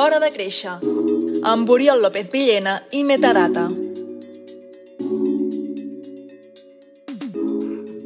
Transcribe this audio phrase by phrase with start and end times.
[0.00, 0.78] L'Hora de Créixer,
[1.44, 3.66] amb Oriol López Villena i Metadata.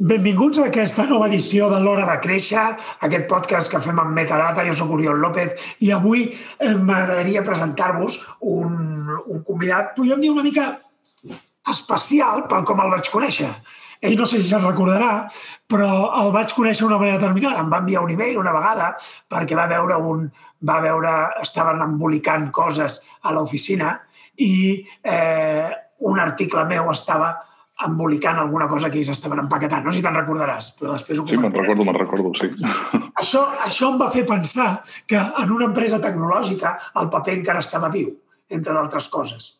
[0.09, 2.65] Benvinguts a aquesta nova edició de l'Hora de Créixer,
[3.07, 4.67] aquest podcast que fem amb Metadata.
[4.67, 5.55] Jo sóc Oriol López
[5.87, 8.75] i avui eh, m'agradaria presentar-vos un,
[9.23, 10.67] un convidat, podríem dir una mica
[11.71, 13.53] especial pel com el vaig conèixer.
[14.05, 15.25] Ell no sé si se'n recordarà,
[15.67, 15.89] però
[16.21, 17.63] el vaig conèixer d'una manera determinada.
[17.63, 18.93] Em va enviar un e-mail una vegada
[19.31, 20.27] perquè va veure un...
[20.65, 21.11] Va veure,
[21.43, 23.91] estaven embolicant coses a l'oficina
[24.41, 25.67] i eh,
[26.09, 27.35] un article meu estava
[27.85, 29.83] embolicant alguna cosa que ells estaven empaquetant.
[29.83, 32.49] No sé si te'n recordaràs, però després ho Sí, me'n recordo, me'n recordo, sí.
[33.21, 34.69] Això, això em va fer pensar
[35.07, 38.09] que en una empresa tecnològica el paper encara estava viu,
[38.49, 39.51] entre d'altres coses.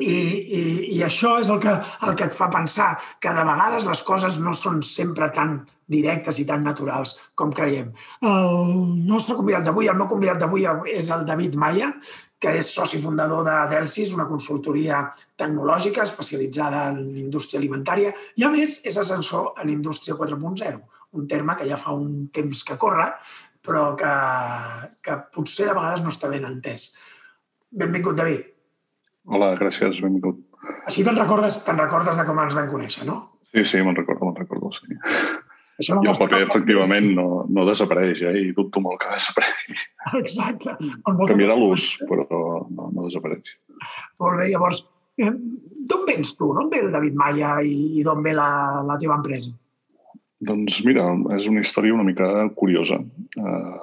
[0.00, 0.14] I,
[0.58, 0.62] i,
[0.96, 1.74] I això és el que,
[2.06, 5.60] el que et fa pensar que de vegades les coses no són sempre tan
[5.90, 7.90] directes i tan naturals com creiem.
[8.22, 8.64] El
[9.10, 11.90] nostre convidat d'avui, el meu convidat d'avui és el David Maia,
[12.40, 15.02] que és soci fundador de Delsis, una consultoria
[15.36, 20.80] tecnològica especialitzada en indústria alimentària i, a més, és ascensor en indústria 4.0,
[21.20, 23.10] un terme que ja fa un temps que corre,
[23.60, 24.14] però que,
[25.04, 26.94] que potser de vegades no està ben entès.
[27.70, 28.48] Benvingut, David.
[29.28, 30.40] Hola, gràcies, benvingut.
[30.88, 33.20] Així te'n recordes, te recordes de com ens vam conèixer, no?
[33.50, 34.96] Sí, sí, me'n recordo, me'n recordo, sí.
[35.80, 38.34] Això no I el paper, efectivament, no, no desapareix, eh?
[38.42, 39.76] I dubto molt que desaparegui.
[40.20, 40.76] Exacte.
[41.06, 43.54] Canviarà l'ús, però no, no desapareix.
[44.20, 44.82] Molt bé, llavors,
[45.20, 45.32] eh,
[45.88, 46.50] d'on vens tu?
[46.56, 48.50] D'on ve el David Maia i, i d'on ve la,
[48.88, 49.54] la teva empresa?
[50.50, 53.00] Doncs mira, és una història una mica curiosa.
[53.36, 53.80] Uh,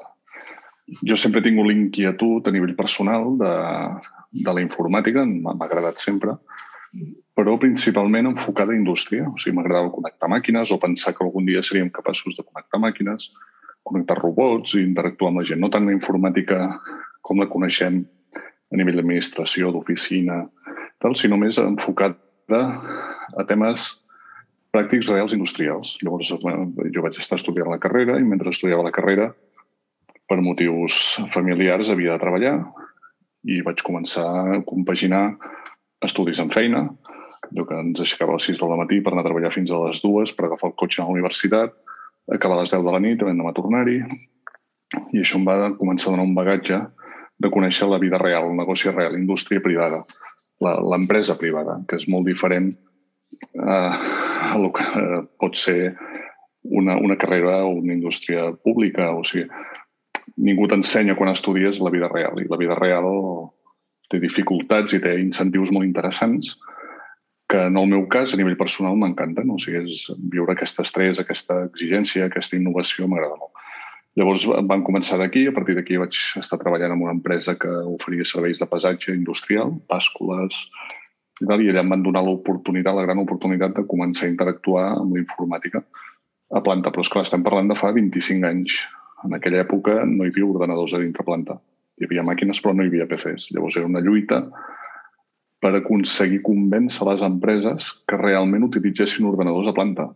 [1.06, 3.52] jo sempre he tingut l'inquietud a nivell personal de,
[4.32, 6.36] de la informàtica, m'ha agradat sempre,
[7.38, 9.28] però principalment enfocada a indústria.
[9.30, 13.32] O sigui, m'agradava connectar màquines o pensar que algun dia seríem capaços de connectar màquines,
[13.88, 15.62] connectar robots i interactuar amb la gent.
[15.62, 16.60] No tant la informàtica
[17.22, 18.04] com la coneixem
[18.38, 20.42] a nivell d'administració, d'oficina,
[21.04, 22.64] tal, sinó més enfocada
[23.38, 23.94] a temes
[24.76, 25.96] pràctics reals industrials.
[26.04, 29.32] Llavors, eh, jo vaig estar estudiant la carrera i mentre estudiava la carrera,
[30.28, 32.56] per motius familiars, havia de treballar
[33.48, 35.24] i vaig començar a compaginar
[36.04, 36.84] estudis en feina,
[37.48, 39.80] allò que ens aixecava a les 6 del matí per anar a treballar fins a
[39.86, 41.76] les 2, per agafar el cotxe a la universitat,
[42.34, 44.02] acabar a les 10 de la nit, vam demà tornar-hi,
[45.16, 46.82] i això em va començar a donar un bagatge
[47.38, 50.02] de conèixer la vida real, el negoci real, la indústria privada,
[50.62, 55.96] l'empresa privada, que és molt diferent eh, a el que eh, pot ser
[56.64, 59.12] una, una carrera o una indústria pública.
[59.14, 59.48] O sigui,
[60.38, 63.08] ningú t'ensenya quan estudies la vida real i la vida real
[64.12, 66.56] té dificultats i té incentius molt interessants
[67.48, 69.50] que en el meu cas, a nivell personal, m'encanten.
[69.54, 73.54] O sigui, és viure aquest estrès, aquesta exigència, aquesta innovació, m'agrada molt.
[74.20, 78.26] Llavors vam començar d'aquí, a partir d'aquí vaig estar treballant en una empresa que oferia
[78.26, 80.64] serveis de pesatge industrial, bàscules,
[81.38, 84.88] i, tal, i allà em van donar l'oportunitat, la gran oportunitat de començar a interactuar
[84.98, 85.84] amb la informàtica
[86.50, 86.92] a planta.
[86.92, 88.82] Però, esclar, estem parlant de fa 25 anys.
[89.26, 91.58] En aquella època no hi havia ordenadors a dintre planta.
[91.98, 93.52] Hi havia màquines, però no hi havia PCs.
[93.56, 94.44] Llavors era una lluita
[95.64, 100.12] per aconseguir convèncer les empreses que realment utilitzessin ordenadors a planta,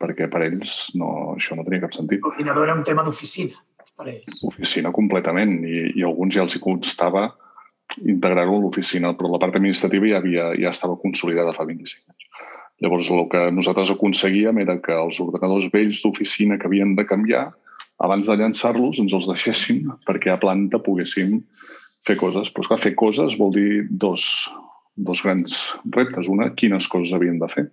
[0.00, 2.20] perquè per ells no, això no tenia cap sentit.
[2.24, 3.56] L'ordinador era un tema d'oficina
[3.96, 4.42] per ells.
[4.50, 7.30] Oficina completament, i, i alguns ja els hi constava
[8.02, 12.30] integrar-ho a l'oficina, però la part administrativa ja, havia, ja estava consolidada fa 25 anys.
[12.82, 17.46] Llavors, el que nosaltres aconseguíem era que els ordenadors vells d'oficina que havien de canviar,
[18.04, 21.38] abans de llançar-los, ens els deixessin perquè a planta poguéssim
[22.06, 22.50] fer coses.
[22.52, 24.26] Però, esclar, fer coses vol dir dos,
[24.96, 25.62] dos grans
[25.96, 26.28] reptes.
[26.32, 27.68] Una, quines coses havien de fer.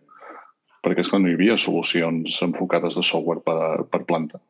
[0.81, 4.41] Perquè, esclar, no hi havia solucions enfocades de software per, per planta.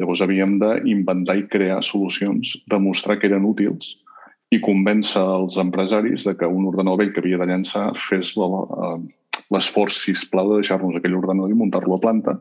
[0.00, 3.96] Llavors havíem d'inventar i crear solucions, demostrar que eren útils
[4.50, 8.32] i convèncer els empresaris de que un ordenador vell que havia de llançar fes
[9.54, 12.34] l'esforç, sisplau, de deixar-nos aquell ordenador i muntar-lo a planta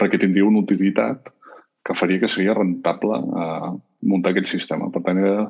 [0.00, 1.30] perquè tindria una utilitat
[1.84, 3.70] que faria que seria rentable eh,
[4.08, 4.90] muntar aquell sistema.
[4.92, 5.48] Per tant, era,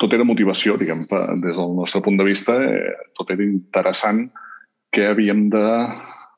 [0.00, 1.04] tot era motivació, diguem,
[1.44, 4.26] des del nostre punt de vista, eh, tot era interessant
[4.92, 5.66] que havíem de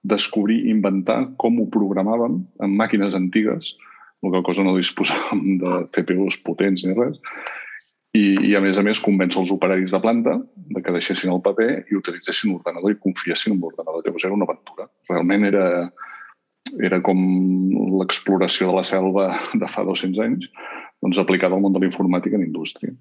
[0.05, 3.75] descobrir, inventar com ho programàvem en màquines antigues,
[4.23, 7.21] la qual cosa no disposàvem de CPUs potents ni res,
[8.15, 11.43] i, i a més a més convèncer els operaris de planta de que deixessin el
[11.43, 14.05] paper i utilitzessin l'ordenador i confiessin en l'ordenador.
[14.05, 14.87] Llavors era una aventura.
[15.11, 15.65] Realment era,
[16.83, 17.19] era com
[18.01, 19.29] l'exploració de la selva
[19.61, 20.49] de fa 200 anys,
[21.05, 22.95] doncs aplicada al món de la informàtica en indústria.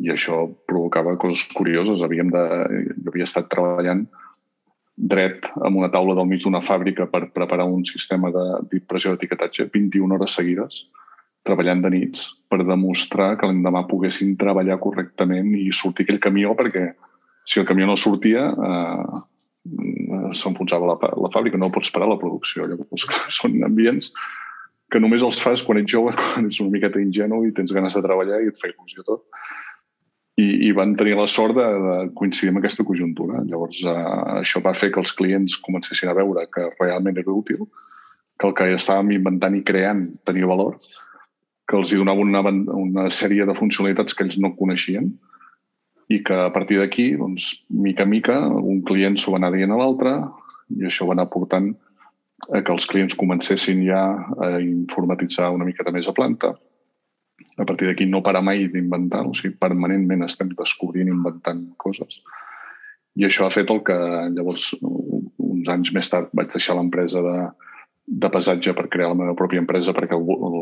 [0.00, 2.02] I això provocava coses curioses.
[2.02, 2.44] Havíem de,
[3.04, 4.06] jo havia estat treballant
[4.96, 9.68] dret amb una taula del mig d'una fàbrica per preparar un sistema de- d'impressió d'etiquetatge
[9.72, 10.84] 21 hores seguides
[11.44, 16.94] treballant de nits per demostrar que l'endemà poguessin treballar correctament i sortir aquell camió perquè
[17.44, 19.20] si el camió no sortia eh,
[20.34, 22.68] s'enfonsava la, la fàbrica, no pots parar la producció.
[22.68, 23.06] Llavors,
[23.38, 24.12] són ambients
[24.92, 27.96] que només els fas quan ets jove, quan ets una miqueta ingenu i tens ganes
[27.96, 29.24] de treballar i et fa il·lusió tot.
[30.34, 33.44] I, i van tenir la sort de, de coincidir amb aquesta conjuntura.
[33.46, 37.68] Llavors, eh, això va fer que els clients comencessin a veure que realment era útil,
[38.34, 40.80] que el que estàvem inventant i creant tenia valor,
[41.70, 42.42] que els hi donava una,
[42.74, 45.12] una sèrie de funcionalitats que ells no coneixien
[46.12, 49.72] i que a partir d'aquí, doncs, mica en mica, un client s'ho va anar dient
[49.72, 50.14] a l'altre
[50.74, 51.72] i això va anar portant
[52.52, 54.02] a que els clients comencessin ja
[54.44, 56.52] a informatitzar una miqueta més a planta.
[57.56, 62.20] A partir d'aquí no para mai d'inventar, o sigui, permanentment estem descobrint, inventant coses.
[63.16, 63.96] I això ha fet el que
[64.34, 67.36] llavors, uns anys més tard, vaig deixar l'empresa de,
[68.04, 70.56] de pesatge per crear la meva pròpia empresa perquè el, el,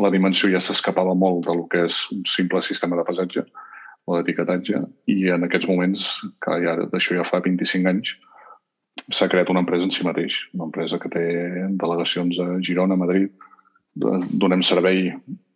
[0.00, 3.44] la dimensió ja s'escapava molt del que és un simple sistema de pesatge
[4.06, 4.80] o d'etiquetatge
[5.10, 6.06] i en aquests moments,
[6.42, 8.12] que ja d'això ja fa 25 anys,
[9.12, 11.24] s'ha creat una empresa en si mateix, una empresa que té
[11.82, 13.32] delegacions a Girona, a Madrid,
[13.96, 15.10] donem servei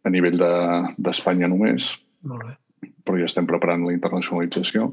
[0.04, 1.92] a nivell d'Espanya de, només,
[2.26, 2.56] Molt bé.
[3.04, 4.90] però ja estem preparant la internacionalització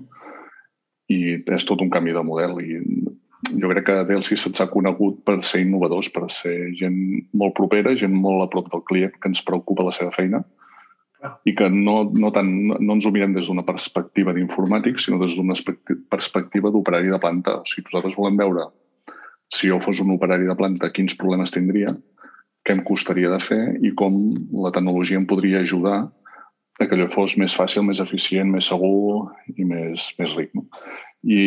[1.14, 2.82] i és tot un canvi de model i
[3.58, 6.98] jo crec que Delsi se'ns ha conegut per ser innovadors, per ser gent
[7.34, 10.44] molt propera, gent molt a prop del client, que ens preocupa la seva feina
[11.48, 15.38] i que no, no, tant, no ens ho mirem des d'una perspectiva d'informàtic, sinó des
[15.38, 15.56] d'una
[16.12, 17.60] perspectiva d'operari de planta.
[17.62, 18.68] O sigui, nosaltres volem veure
[19.54, 21.94] si jo fos un operari de planta, quins problemes tindria,
[22.68, 24.18] què em costaria de fer i com
[24.66, 26.02] la tecnologia em podria ajudar
[26.78, 30.52] a que allò fos més fàcil, més eficient, més segur i més, més ric.
[30.54, 30.68] No?
[31.24, 31.42] i,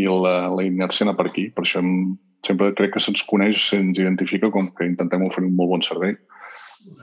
[0.00, 1.48] i la, la inèrcia anar per aquí.
[1.54, 2.16] Per això hem,
[2.46, 6.16] sempre crec que se'ns coneix, se'ns identifica com que intentem oferir un molt bon servei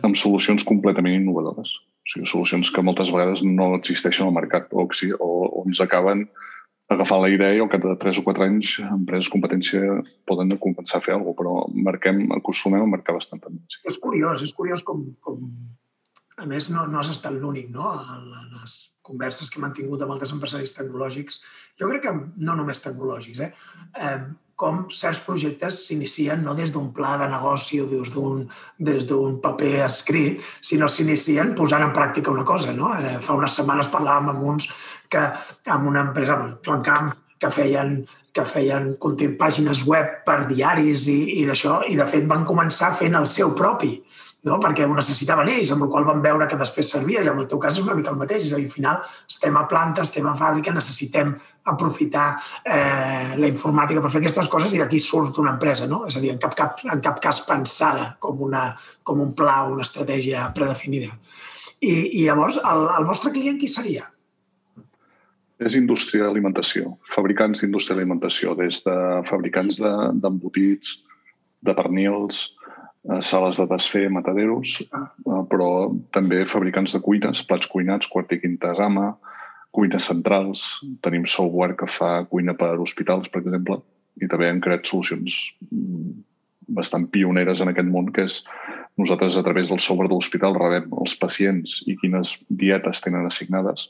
[0.03, 1.69] amb solucions completament innovadores.
[2.07, 6.27] O sigui, solucions que moltes vegades no existeixen al mercat o, o, o ens acaben
[6.87, 9.97] agafant la idea i al cap de 3 o 4 anys empreses competència
[10.29, 13.83] poden compensar a fer alguna cosa, però marquem, acostumem a marcar bastant tendència.
[13.91, 15.43] És curiós, és curiós com, com
[16.37, 17.91] a més, no, no has estat l'únic, no?
[17.91, 21.41] En les converses que hem mantingut amb altres empresaris tecnològics,
[21.79, 22.15] jo crec que
[22.47, 23.51] no només tecnològics, eh?
[23.99, 24.19] eh
[24.57, 30.41] com certs projectes s'inicien no des d'un pla de negoci o des d'un paper escrit,
[30.61, 32.73] sinó s'inicien posant en pràctica una cosa.
[32.73, 32.89] No?
[32.97, 34.69] Eh, fa unes setmanes parlàvem amb uns
[35.09, 35.23] que,
[35.69, 37.99] amb una empresa, amb Joan Camp, que feien
[38.37, 38.91] que feien
[39.39, 43.55] pàgines web per diaris i, i d'això, i de fet van començar fent el seu
[43.57, 43.95] propi
[44.45, 44.57] no?
[44.61, 47.47] perquè ho necessitaven ells, amb el qual van veure que després servia, i en el
[47.49, 50.05] teu cas és una mica el mateix, és a dir, al final estem a planta,
[50.05, 51.33] estem a fàbrica, necessitem
[51.67, 52.27] aprofitar
[52.63, 56.05] eh, la informàtica per fer aquestes coses i d'aquí surt una empresa, no?
[56.07, 58.69] És a dir, en cap, cap, en cap cas pensada com, una,
[59.03, 61.11] com un pla o una estratègia predefinida.
[61.81, 64.07] I, i llavors, el, el vostre client qui seria?
[65.57, 68.95] És indústria d'alimentació, fabricants d'indústria d'alimentació, des de
[69.25, 71.15] fabricants d'embotits, de,
[71.65, 72.43] de pernils,
[73.21, 75.69] sales de desfer, mataderos, eh, però
[76.15, 79.13] també fabricants de cuines, plats cuinats, quart i quinta gamma,
[79.71, 80.65] cuines centrals,
[81.05, 83.79] tenim software que fa cuina per hospitals, per exemple,
[84.21, 85.35] i també hem creat solucions
[85.69, 86.17] mm,
[86.77, 88.41] bastant pioneres en aquest món, que és
[88.97, 93.87] nosaltres a través del software de l'hospital rebem els pacients i quines dietes tenen assignades,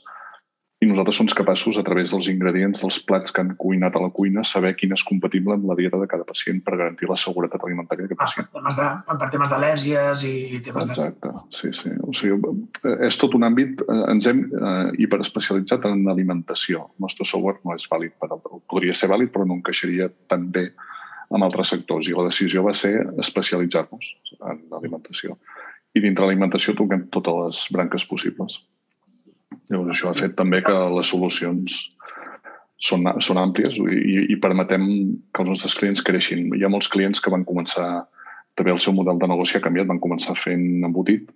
[0.78, 4.10] i nosaltres som capaços, a través dels ingredients dels plats que han cuinat a la
[4.14, 7.64] cuina, saber quin és compatible amb la dieta de cada pacient per garantir la seguretat
[7.66, 8.46] alimentària d'aquest ah, pacient.
[8.52, 11.42] Per temes, de, per temes d'al·lèrgies i temes Exacte, de...
[11.58, 11.90] sí, sí.
[12.06, 12.54] O sigui,
[13.08, 14.70] és tot un àmbit, eh, ens hem eh,
[15.02, 16.86] hiperespecialitzat en alimentació.
[16.94, 18.62] El nostre software no és vàlid per altre.
[18.70, 20.68] Podria ser vàlid, però no encaixaria tan bé
[21.34, 22.06] amb altres sectors.
[22.06, 25.40] I la decisió va ser especialitzar-nos en alimentació.
[25.98, 28.60] I dintre l'alimentació toquem totes les branques possibles.
[29.68, 31.78] Llavors, això ha fet també que les solucions
[32.80, 34.86] són, són àmplies i, i permetem
[35.34, 36.46] que els nostres clients creixin.
[36.54, 37.88] Hi ha molts clients que van començar,
[38.58, 41.28] també el seu model de negoci ha canviat, van començar fent embotit,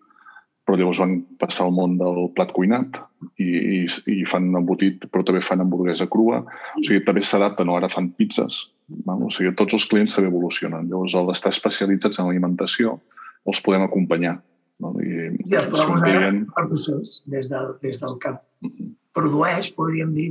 [0.62, 3.00] però llavors van passar al món del plat cuinat
[3.42, 3.80] i, i,
[4.14, 6.44] i fan embotit, però també fan hamburguesa crua.
[6.78, 7.76] O sigui, també s'adapten, no?
[7.76, 8.62] ara fan pizzas.
[9.08, 9.24] Val?
[9.26, 10.86] O sigui, tots els clients també evolucionen.
[10.90, 13.00] Llavors, al estar especialitzats en alimentació,
[13.50, 14.38] els podem acompanyar
[14.82, 14.92] no?
[15.00, 16.42] I, I es client...
[16.60, 18.34] el procés, des del, des del que
[19.16, 20.30] produeix, podríem dir,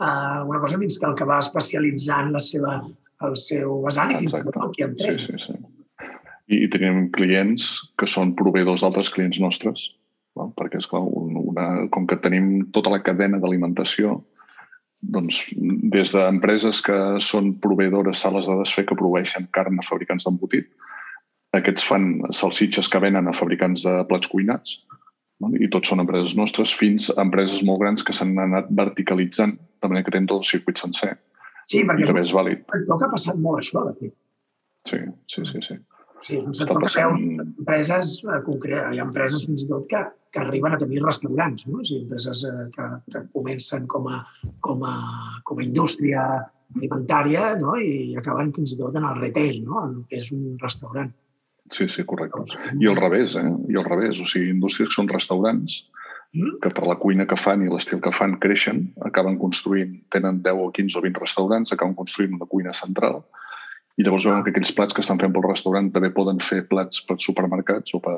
[0.00, 2.80] uh, alguna cosa fins que el que va especialitzant la seva,
[3.28, 5.56] el seu vessant i fins tot el que Sí, sí, sí.
[6.50, 9.86] I, I tenim clients que són proveïdors d'altres clients nostres,
[10.36, 10.50] no?
[10.58, 14.18] perquè, és clar, una, com que tenim tota la cadena d'alimentació,
[15.02, 15.44] doncs,
[15.92, 20.68] des d'empreses que són proveïdores sales de desfer que proveeixen carn a fabricants d'embotit,
[21.58, 24.78] Aquests fan salsitxes que venen a fabricants de plats cuinats
[25.42, 25.50] no?
[25.60, 29.90] i tots són empreses nostres fins a empreses molt grans que s'han anat verticalitzant de
[29.90, 31.16] manera que tenen tot el circuit sencer.
[31.68, 32.64] Sí, perquè també és vàlid.
[32.72, 34.14] que ha passat molt això, de fet.
[34.88, 35.66] Sí, sí, sí.
[35.68, 35.78] sí.
[36.22, 38.94] Sí, és un sector que passant- veus empreses eh, concretes.
[38.94, 41.80] Hi ha empreses fins i tot que, que arriben a tenir restaurants, no?
[41.82, 44.20] O sigui, empreses eh, que, que comencen com a,
[44.62, 44.94] com, a,
[45.48, 46.26] com a indústria
[46.76, 47.74] alimentària no?
[47.76, 49.82] i acaben fins i tot en el retail, no?
[49.82, 51.10] en el que és un restaurant.
[51.70, 52.42] Sí, sí, correcte.
[52.80, 53.48] I al revés, eh?
[53.70, 54.20] I al revés.
[54.20, 55.82] O sigui, indústries que són restaurants
[56.32, 56.60] Mm?
[56.64, 60.62] que per la cuina que fan i l'estil que fan creixen, acaben construint, tenen 10
[60.64, 63.20] o 15 o 20 restaurants, acaben construint una cuina central
[64.00, 67.02] i llavors veuen que aquells plats que estan fent pel restaurant també poden fer plats
[67.04, 68.16] per supermercats o per,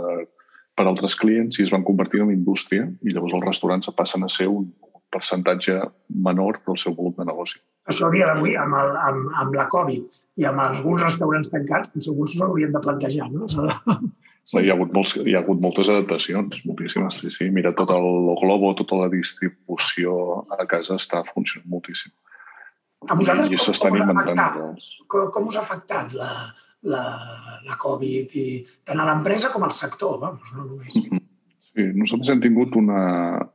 [0.78, 4.30] per altres clients i es van convertir en indústria i llavors els restaurants passen a
[4.30, 4.70] ser un
[5.10, 5.80] percentatge
[6.28, 7.58] menor del seu volum de negoci.
[7.90, 11.90] Això a dia d'avui, amb, el, amb, amb la Covid i amb alguns restaurants tancats,
[11.94, 13.30] doncs alguns s'ho haurien de plantejar.
[13.32, 13.46] No?
[13.46, 14.12] De-
[14.44, 14.58] Sí.
[14.60, 17.14] Hi, ha hagut molts, hi ha hagut moltes adaptacions, moltíssimes.
[17.22, 17.46] Sí, sí.
[17.48, 18.04] Mira, tot el
[18.42, 22.12] Globo, tota la distribució a casa està funcionant moltíssim.
[23.08, 24.58] A vosaltres I com- com afectat?
[25.08, 26.28] Com, com us ha afectat la,
[26.92, 27.02] la,
[27.64, 28.44] la Covid i
[28.84, 30.18] tant a l'empresa com al sector?
[30.20, 30.92] Vamos, no només.
[30.92, 33.00] Sí, nosaltres hem tingut una,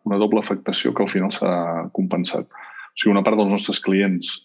[0.10, 1.54] una doble afectació que al final s'ha
[1.94, 2.50] compensat.
[2.50, 4.40] O sigui, una part dels nostres clients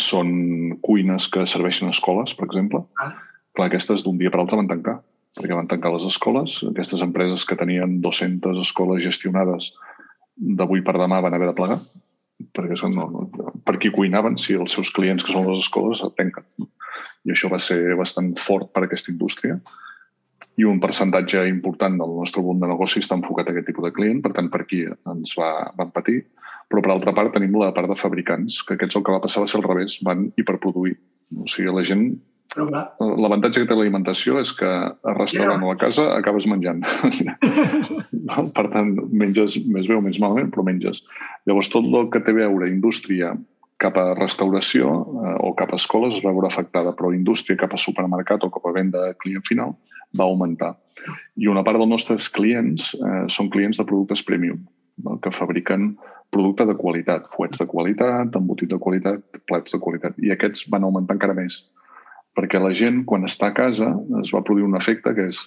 [0.00, 2.84] són cuines que serveixen a escoles, per exemple.
[3.00, 3.18] Vale.
[3.54, 4.96] Clar, aquestes d'un dia per l'altre van tancar,
[5.38, 6.58] perquè van tancar les escoles.
[6.70, 9.72] Aquestes empreses que tenien 200 escoles gestionades
[10.34, 11.78] d'avui per demà van haver de plegar,
[12.56, 16.02] perquè són, no, no, per qui cuinaven si els seus clients, que són les escoles,
[16.02, 16.46] et tanquen.
[16.58, 16.70] no?
[17.24, 19.60] I això va ser bastant fort per a aquesta indústria
[20.60, 23.94] i un percentatge important del nostre volum de negoci està enfocat a aquest tipus de
[23.96, 26.20] client, per tant, per aquí ens va, van patir.
[26.70, 29.44] Però, per altra part, tenim la part de fabricants, que aquests el que va passar
[29.44, 30.96] va ser al revés, van hiperproduir.
[31.40, 32.14] O sigui, la gent...
[32.54, 36.84] Clar, L'avantatge que té l'alimentació és que a restaurant o a casa acabes menjant.
[38.28, 38.44] no?
[38.54, 41.02] Per tant, menges més bé o més malament, però menges.
[41.48, 43.32] Llavors, tot el que té a veure indústria
[43.82, 47.74] cap a restauració eh, o cap a escoles es va veure afectada, però indústria cap
[47.74, 49.74] a supermercat o cap a venda a client final
[50.16, 50.74] va augmentar.
[51.36, 54.62] I una part dels nostres clients eh, són clients de productes premium,
[55.04, 55.18] no?
[55.20, 55.94] que fabriquen
[56.34, 60.18] producte de qualitat, fuets de qualitat, embotit de qualitat, plats de qualitat.
[60.18, 61.62] I aquests van augmentar encara més,
[62.34, 65.44] perquè la gent, quan està a casa, es va produir un efecte que és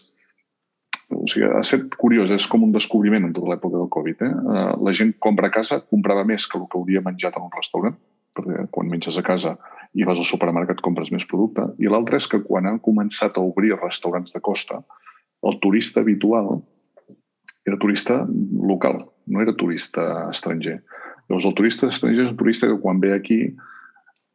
[1.07, 4.23] o sigui, ha estat curiós, és com un descobriment en tota l'època del Covid.
[4.27, 4.31] Eh?
[4.57, 7.53] Eh, La gent compra a casa, comprava més que el que hauria menjat en un
[7.55, 7.95] restaurant,
[8.35, 9.55] perquè quan menges a casa
[9.95, 11.63] i vas al supermercat compres més producte.
[11.79, 14.81] I l'altre és que quan han començat a obrir restaurants de costa,
[15.47, 16.57] el turista habitual
[17.67, 20.79] era turista local, no era turista estranger.
[21.27, 23.39] Llavors, el turista estranger és un turista que quan ve aquí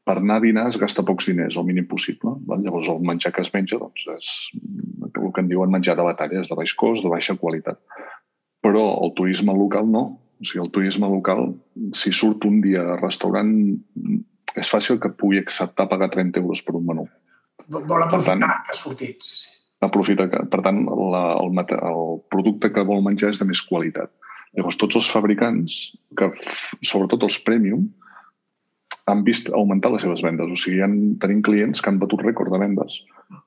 [0.04, 2.34] per anar a dinar es gasta pocs diners, el mínim possible.
[2.48, 2.62] Val?
[2.64, 4.32] Llavors, el menjar que es menja doncs, és
[5.12, 7.78] el que en diuen menjar de batalla, és de baix cost, de baixa qualitat.
[8.62, 10.04] Però el turisme local no.
[10.42, 11.52] O sigui, el turisme local,
[11.94, 13.52] si surt un dia a restaurant,
[14.58, 17.06] és fàcil que pugui acceptar pagar 30 euros per un menú.
[17.68, 19.22] vol aprofitar tant- que ha sortit.
[19.22, 19.48] Sí, sí.
[19.82, 24.10] Aprofita que, per tant, la, el, el producte que vol menjar és de més qualitat.
[24.56, 26.28] Llavors, tots els fabricants, que
[26.84, 27.86] sobretot els premium,
[29.08, 30.50] han vist augmentar les seves vendes.
[30.52, 33.00] O sigui, han, tenim clients que han batut rècord de vendes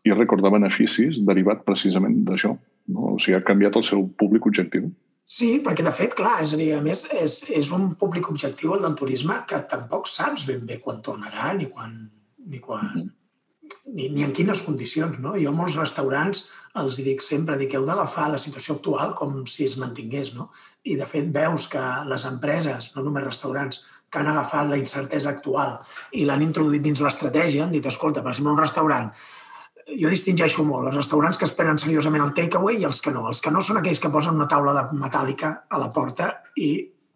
[0.04, 2.56] i rècord de beneficis derivat precisament d'això.
[2.92, 3.12] No?
[3.14, 4.90] O sigui, ha canviat el seu públic objectiu.
[5.26, 8.76] Sí, perquè de fet, clar, és a dir, a més, és, és un públic objectiu
[8.76, 11.96] el del turisme que tampoc saps ben bé quan tornarà ni quan,
[12.46, 13.10] ni, quan, Mhm.
[13.96, 15.18] ni, ni en quines condicions.
[15.20, 15.34] No?
[15.38, 16.46] Jo molts restaurants
[16.82, 20.34] els dic sempre dic, heu d'agafar la situació actual com si es mantingués.
[20.36, 20.50] No?
[20.84, 25.32] I de fet veus que les empreses, no només restaurants, que han agafat la incertesa
[25.32, 25.78] actual
[26.14, 29.10] i l'han introduït dins l'estratègia, han dit, escolta, per exemple, un restaurant
[29.86, 33.28] jo distingeixo molt els restaurants que es prenen seriosament el takeaway i els que no.
[33.30, 36.70] Els que no són aquells que posen una taula de metàl·lica a la porta i,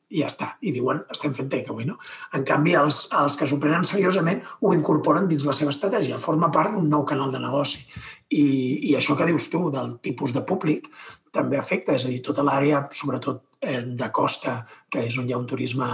[0.09, 0.47] i ja està.
[0.65, 1.97] I diuen, estem fent takeaway, no?
[2.37, 6.17] En canvi, els, els que s'ho prenen seriosament ho incorporen dins la seva estratègia.
[6.21, 7.83] Forma part d'un nou canal de negoci.
[8.29, 8.45] I,
[8.89, 10.89] I això que dius tu, del tipus de públic,
[11.33, 14.55] també afecta, és a dir, tota l'àrea, sobretot eh, de costa,
[14.89, 15.89] que és on hi ha un turisme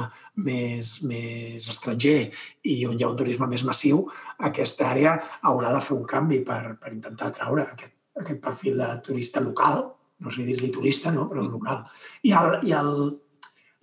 [0.48, 2.30] més, més estranger
[2.72, 4.06] i on hi ha un turisme més massiu,
[4.50, 5.18] aquesta àrea
[5.50, 9.84] haurà de fer un canvi per, per intentar atraure aquest, aquest perfil de turista local,
[10.24, 11.28] no sé dir-li turista, no?
[11.28, 11.84] però local.
[12.24, 12.94] I, el, i el,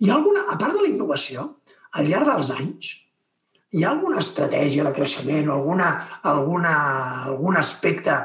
[0.03, 1.47] hi ha alguna, a part de la innovació,
[1.95, 2.89] al llarg dels anys,
[3.73, 5.93] hi ha alguna estratègia de creixement o alguna,
[6.29, 6.73] alguna,
[7.29, 8.17] algun aspecte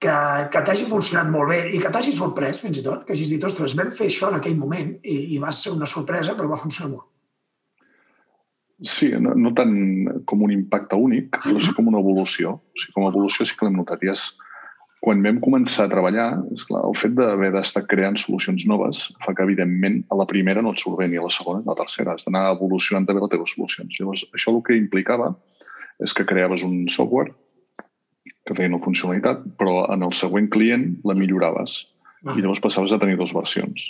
[0.00, 0.14] que,
[0.52, 3.44] que t'hagi funcionat molt bé i que t'hagi sorprès, fins i tot, que hagis dit,
[3.44, 6.60] ostres, vam fer això en aquell moment i, i va ser una sorpresa, però va
[6.60, 7.06] funcionar molt.
[8.86, 9.74] Sí, no, no tant
[10.30, 12.54] com un impacte únic, però sí com una evolució.
[12.62, 14.04] O sigui, com a evolució sí que l'hem notat.
[14.06, 14.28] I és,
[15.04, 19.44] quan vam començar a treballar, esclar, el fet d'haver d'estar creant solucions noves fa que,
[19.46, 21.78] evidentment, a la primera no et surt bé, ni a la segona ni a la
[21.78, 22.16] tercera.
[22.16, 24.00] Has d'anar evolucionant també les teves solucions.
[24.00, 25.30] Llavors, això el que implicava
[26.02, 27.30] és que creaves un software
[28.48, 31.84] que feia una funcionalitat, però en el següent client la milloraves.
[32.24, 32.34] Ah.
[32.34, 33.84] I llavors passaves a tenir dues versions.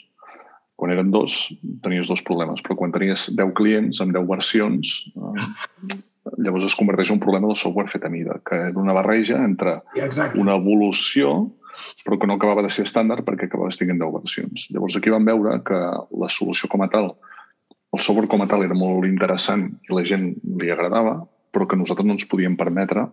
[0.78, 1.40] Quan eren dos,
[1.82, 5.96] tenies dos problemes, però quan tenies 10 clients amb 10 versions, eh,
[6.48, 9.38] llavors es converteix en un problema del software fet a mida, que era una barreja
[9.44, 10.40] entre Exacte.
[10.40, 11.38] una evolució
[12.04, 14.66] però que no acabava de ser estàndard perquè acabava tenint 10 versions.
[14.74, 15.78] Llavors aquí vam veure que
[16.22, 17.12] la solució com a tal,
[17.94, 21.20] el software com a tal era molt interessant i la gent li agradava,
[21.54, 23.08] però que nosaltres no ens podíem permetre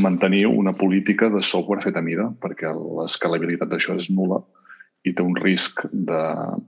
[0.00, 4.40] mantenir una política de software fet a mida, perquè l'escalabilitat d'això és nula
[5.04, 6.22] i té un risc de,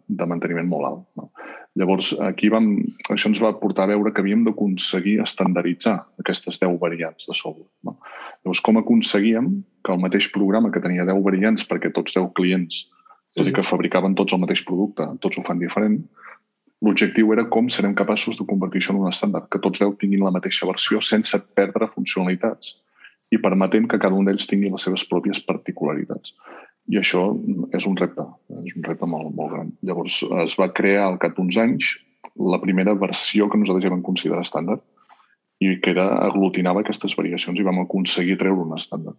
[0.07, 1.07] de manteniment molt alt.
[1.19, 1.31] No?
[1.76, 2.71] Llavors, aquí vam,
[3.12, 7.68] això ens va portar a veure que havíem d'aconseguir estandarditzar aquestes 10 variants de software.
[7.85, 7.99] No?
[8.40, 9.50] Llavors, com aconseguíem
[9.85, 12.87] que el mateix programa que tenia 10 variants perquè tots 10 clients,
[13.37, 15.99] a dir, que fabricaven tots el mateix producte, tots ho fan diferent,
[16.80, 20.25] l'objectiu era com serem capaços de convertir això en un estàndard, que tots 10 tinguin
[20.25, 22.73] la mateixa versió sense perdre funcionalitats
[23.35, 26.33] i permetent que cada un d'ells tingui les seves pròpies particularitats.
[26.93, 27.23] I això
[27.75, 28.25] és un repte,
[28.64, 29.73] és un repte molt, molt gran.
[29.87, 31.97] Llavors es va crear al cap d'uns anys
[32.37, 34.83] la primera versió que nosaltres ja vam considerar estàndard
[35.64, 39.16] i que era, aglutinava aquestes variacions i vam aconseguir treure un estàndard.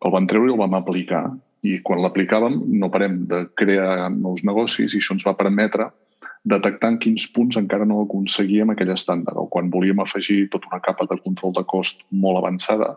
[0.00, 1.24] El vam treure i el vam aplicar
[1.66, 5.90] i quan l'aplicàvem no parem de crear nous negocis i això ens va permetre
[6.48, 10.80] detectar en quins punts encara no aconseguíem aquell estàndard o quan volíem afegir tota una
[10.80, 12.94] capa de control de cost molt avançada,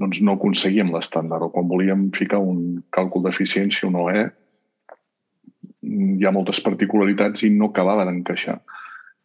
[0.00, 4.22] doncs no aconseguíem l'estàndard o quan volíem ficar un càlcul d'eficiència, un OE,
[5.82, 8.58] hi ha moltes particularitats i no acabava d'encaixar.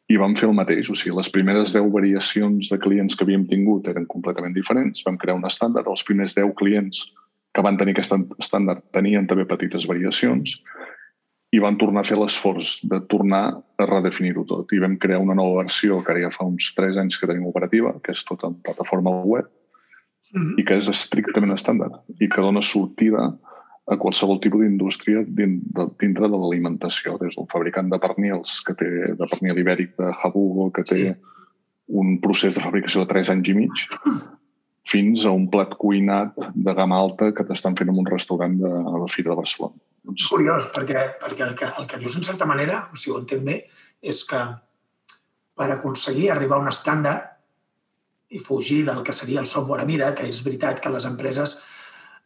[0.08, 3.46] I vam fer el mateix, o sigui, les primeres 10 variacions de clients que havíem
[3.50, 7.04] tingut eren completament diferents, vam crear un estàndard, els primers 10 clients
[7.54, 10.60] que van tenir aquest estàndard tenien també petites variacions
[11.56, 14.72] i van tornar a fer l'esforç de tornar a redefinir-ho tot.
[14.76, 17.48] I vam crear una nova versió que ara ja fa uns 3 anys que tenim
[17.48, 19.48] operativa, que és tota en plataforma web,
[20.36, 23.30] i que és estrictament estàndard i que dona sortida
[23.88, 29.28] a qualsevol tipus d'indústria dintre de l'alimentació, des del fabricant de pernils que té de
[29.32, 31.14] pernil ibèric de Habugo, que té
[31.88, 33.86] un procés de fabricació de 3 anys i mig,
[34.88, 38.68] fins a un plat cuinat de gamma alta que t'estan fent en un restaurant de,
[38.68, 39.80] a la Fira de Barcelona.
[40.16, 43.48] És curiós, perquè, perquè el, que, el que dius en certa manera, si ho entenc
[43.48, 43.58] bé,
[44.04, 44.44] és que
[45.58, 47.37] per aconseguir arribar a un estàndard
[48.30, 51.54] i fugir del que seria el software a mida, que és veritat que les empreses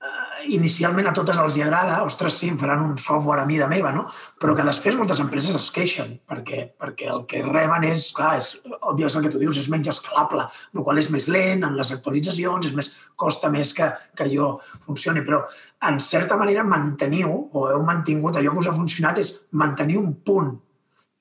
[0.02, 3.68] eh, inicialment a totes els hi agrada, ostres, sí, em faran un software a mida
[3.70, 4.08] meva, no?
[4.42, 8.56] Però que després moltes empreses es queixen perquè, perquè el que reben és, clar, és,
[8.80, 11.78] òbvia és el que tu dius, és menys escalable, el qual és més lent en
[11.78, 14.56] les actualitzacions, és més, costa més que, que allò
[14.88, 15.44] funcioni, però
[15.92, 20.16] en certa manera manteniu, o heu mantingut, allò que us ha funcionat és mantenir un
[20.26, 20.56] punt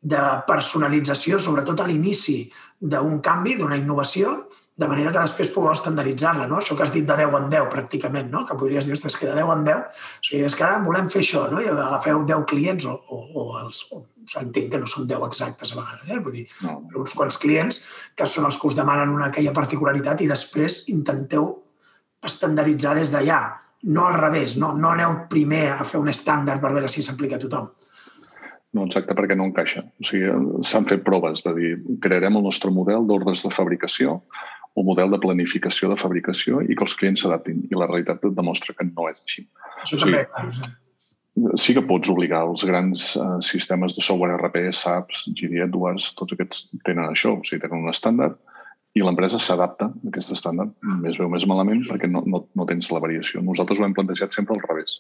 [0.01, 2.47] de personalització, sobretot a l'inici
[2.81, 4.39] d'un canvi, d'una innovació,
[4.81, 6.61] de manera que després pugueu estandarditzar-la, no?
[6.61, 8.47] Això que has dit de 10 en 10, pràcticament, no?
[8.49, 11.11] Que podries dir, ostres, que de 10 en 10, o sigui, és que ara volem
[11.13, 11.61] fer això, no?
[11.61, 13.85] I agafeu 10 clients o, o, o els...
[13.93, 14.07] O,
[14.41, 16.19] entenc que no són 10 exactes a vegades, eh?
[16.25, 16.77] Vull dir, no.
[17.03, 17.81] uns quants clients
[18.17, 21.49] que són els que us demanen una aquella particularitat i després intenteu
[22.25, 23.41] estandarditzar des d'allà,
[23.91, 27.41] no al revés, no, no aneu primer a fer un estàndard per veure si s'aplica
[27.41, 27.69] a tothom.
[28.77, 29.83] No, exacte, perquè no encaixa.
[29.99, 30.31] O sigui,
[30.69, 31.71] s'han fet proves de dir,
[32.05, 34.21] crearem el nostre model d'ordres de fabricació,
[34.75, 37.65] o model de planificació de fabricació i que els clients s'adaptin.
[37.71, 39.47] I la realitat et demostra que no és així.
[39.83, 41.57] Això o sigui, també.
[41.63, 46.35] Sí que pots obligar els grans eh, sistemes de software RP, SAPs, GD Edwards, tots
[46.37, 48.39] aquests tenen això, o sigui, tenen un estàndard
[48.99, 52.67] i l'empresa s'adapta a aquest estàndard, més bé o més malament, perquè no, no, no
[52.67, 53.43] tens la variació.
[53.47, 54.99] Nosaltres ho hem plantejat sempre al revés.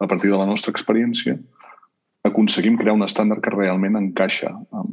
[0.00, 1.38] A partir de la nostra experiència,
[2.28, 4.92] aconseguim crear un estàndard que realment encaixa amb,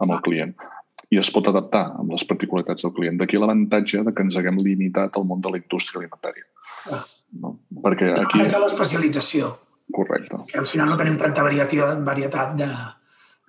[0.00, 0.56] amb el client
[1.08, 3.16] i es pot adaptar amb les particularitats del client.
[3.20, 6.44] D'aquí l'avantatge de que ens haguem limitat al món de la indústria alimentària.
[6.92, 7.00] Ah.
[7.42, 7.54] No?
[7.84, 8.42] Perquè aquí...
[8.44, 9.54] És l'especialització.
[9.94, 10.42] Correcte.
[10.50, 12.68] Que al final no tenim tanta varietat de...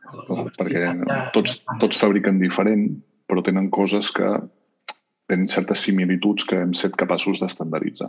[0.10, 0.88] No, perquè
[1.36, 2.88] tots, tots fabriquen diferent,
[3.30, 4.32] però tenen coses que
[5.30, 8.08] tenen certes similituds que hem set capaços d'estandarditzar.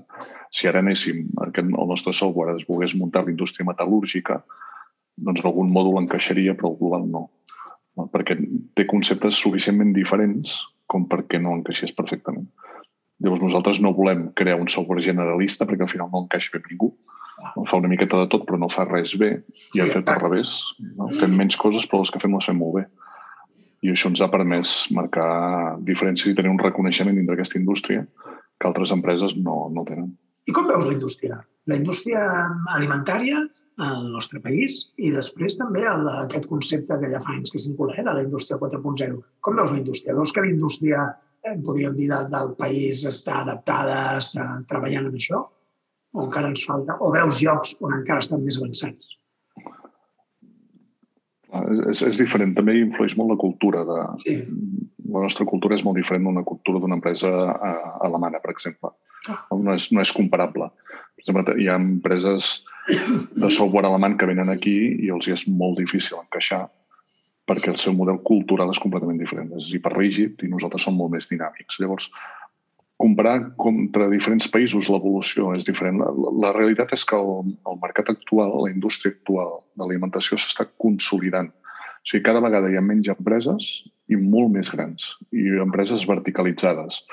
[0.54, 4.38] Si ara anéssim, que el nostre software es volgués muntar l'indústria metal·lúrgica,
[5.20, 7.26] doncs algun mòdul encaixaria, però el global no
[8.12, 8.36] perquè
[8.78, 10.56] té conceptes suficientment diferents
[10.90, 12.48] com perquè no encaixés perfectament.
[13.20, 16.90] Llavors nosaltres no volem crear un software generalista perquè al final no encaixa bé ningú.
[17.40, 19.30] Fa una miqueta de tot però no fa res bé
[19.76, 20.56] i hem fet al revés.
[20.96, 21.08] No?
[21.20, 22.84] Fem menys coses però les que fem les fem molt bé.
[23.84, 28.04] I això ens ha permès marcar diferència i tenir un reconeixement dintre d'aquesta indústria
[28.60, 30.10] que altres empreses no, no tenen.
[30.48, 31.40] I com veus la indústria?
[31.68, 32.22] La indústria
[32.72, 33.42] alimentària
[33.84, 37.96] al nostre país i després també el, aquest concepte que ja fa anys que circula,
[37.96, 39.20] eh, de la indústria 4.0.
[39.44, 40.16] Com veus la indústria?
[40.16, 41.04] Veus que la indústria,
[41.44, 45.44] eh, podríem dir, del, del país està adaptada, està treballant en això?
[46.16, 46.96] O encara ens falta?
[47.04, 49.16] O veus llocs on encara estan més avançats?
[51.90, 52.54] És, és diferent.
[52.56, 53.84] També influeix molt la cultura.
[53.88, 54.00] De...
[54.24, 54.36] Sí.
[55.10, 58.92] La nostra cultura és molt diferent d'una cultura d'una empresa eh, alemana, per exemple.
[59.28, 60.70] No és, no és comparable.
[60.88, 65.46] Per exemple, hi ha empreses de software alemany que venen aquí i els hi és
[65.50, 66.66] molt difícil encaixar
[67.50, 69.50] perquè el seu model cultural és completament diferent.
[69.58, 71.80] És hiperrígid i nosaltres som molt més dinàmics.
[71.82, 72.06] Llavors,
[73.00, 76.02] comparar contra diferents països l'evolució és diferent.
[76.02, 76.10] La,
[76.44, 81.48] la, realitat és que el, el mercat actual, la indústria actual de l'alimentació s'està consolidant.
[81.50, 83.70] O sigui, cada vegada hi ha menys empreses
[84.12, 87.04] i molt més grans, i empreses verticalitzades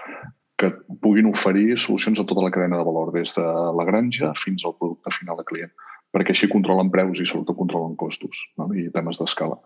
[0.57, 0.71] que
[1.03, 3.45] puguin oferir solucions a tota la cadena de valor, des de
[3.77, 5.73] la granja fins al producte final de client,
[6.15, 8.71] perquè així controlen preus i sobretot controlen costos no?
[8.73, 9.59] i temes d'escala.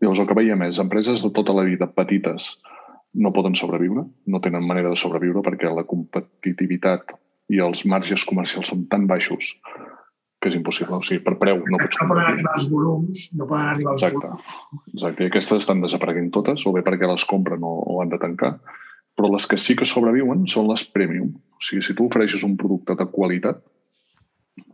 [0.00, 2.54] Llavors, el que veiem és empreses de tota la vida petites,
[3.14, 7.14] no poden sobreviure, no tenen manera de sobreviure perquè la competitivitat
[7.50, 9.56] i els marges comercials són tan baixos
[10.40, 10.96] que és impossible.
[10.96, 14.04] O sigui, per preu no pots No poden arribar als volums, no poden arribar als
[14.06, 14.28] Exacte.
[14.28, 14.92] volums.
[14.94, 15.24] Exacte.
[15.24, 18.54] I aquestes estan desapareguent totes, o bé perquè les compren o, o han de tancar,
[19.18, 21.34] però les que sí que sobreviuen són les premium.
[21.34, 23.60] O sigui, si tu ofereixes un producte de qualitat,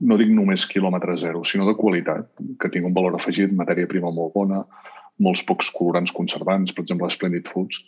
[0.06, 2.28] no dic només quilòmetre zero, sinó de qualitat,
[2.60, 4.62] que tingui un valor afegit, matèria prima molt bona,
[5.22, 7.82] molts pocs colorants conservants, per exemple, Splendid Foods,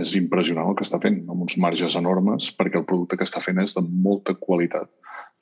[0.00, 3.42] és impressionant el que està fent, amb uns marges enormes, perquè el producte que està
[3.44, 4.88] fent és de molta qualitat.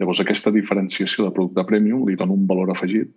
[0.01, 3.13] Llavors, aquesta diferenciació de producte premium li dona un valor afegit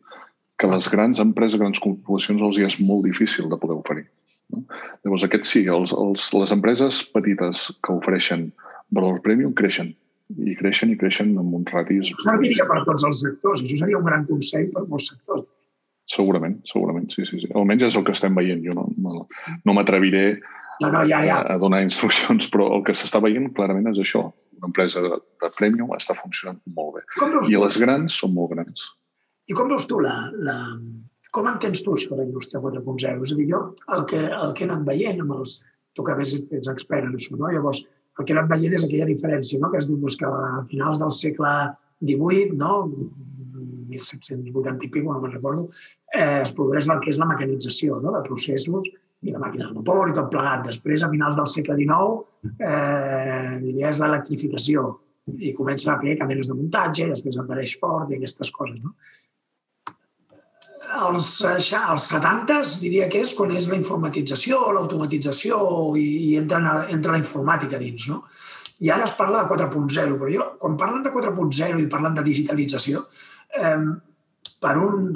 [0.61, 4.05] que les grans empreses, grans corporacions, els hi és molt difícil de poder oferir.
[4.53, 4.61] No?
[5.05, 8.51] Llavors, aquest sí, els, els, les empreses petites que ofereixen
[8.93, 9.93] valor premium creixen
[10.43, 12.11] i creixen i creixen amb uns ratis...
[12.25, 15.45] No diria per tots els sectors, això seria un gran consell per molts sectors.
[16.09, 17.49] Segurament, segurament, sí, sí, sí.
[17.55, 18.63] Almenys és el que estem veient.
[18.65, 19.23] Jo no, no,
[19.63, 20.25] no m'atreviré
[20.83, 21.39] no, no, ja, ja.
[21.49, 24.25] a donar instruccions, però el que s'està veient clarament és això.
[24.59, 27.05] Una empresa de, de premium està funcionant molt bé.
[27.17, 27.63] I tu?
[27.63, 28.85] les grans són molt grans.
[29.51, 30.15] I com veus tu la,
[30.47, 30.57] la...
[31.33, 33.25] Com entens tu això de la indústria 4.0?
[33.25, 33.63] És a dir, jo
[33.95, 35.61] el que, el que he anat veient amb els...
[35.93, 37.51] Tu que més ets expert en això, no?
[37.53, 37.83] Llavors,
[38.17, 39.69] el que he anat veient és aquella diferència, no?
[39.69, 41.51] Que es diu doncs, que a finals del segle
[42.01, 42.71] XVIII, no?
[43.93, 45.67] 1780 i pico, no me'n recordo,
[46.15, 48.13] eh, es produeix el que és la mecanització no?
[48.15, 48.89] de processos
[49.23, 50.65] i la màquina de vapor i tot plegat.
[50.67, 52.23] Després, a finals del segle XIX,
[52.59, 54.85] eh, diria, és l'electrificació
[55.39, 58.81] i comença a fer camenes de muntatge i després apareix Ford i aquestes coses.
[58.83, 58.93] No?
[60.93, 65.57] als, eixa- als 70s diria que és quan és la informatització, l'automatització
[65.97, 68.19] i, i entra, en- entra la informàtica dins, no?
[68.83, 72.23] I ara es parla de 4.0, però jo, quan parlen de 4.0 i parlen de
[72.27, 73.05] digitalització,
[73.57, 73.77] eh,
[74.61, 75.13] per un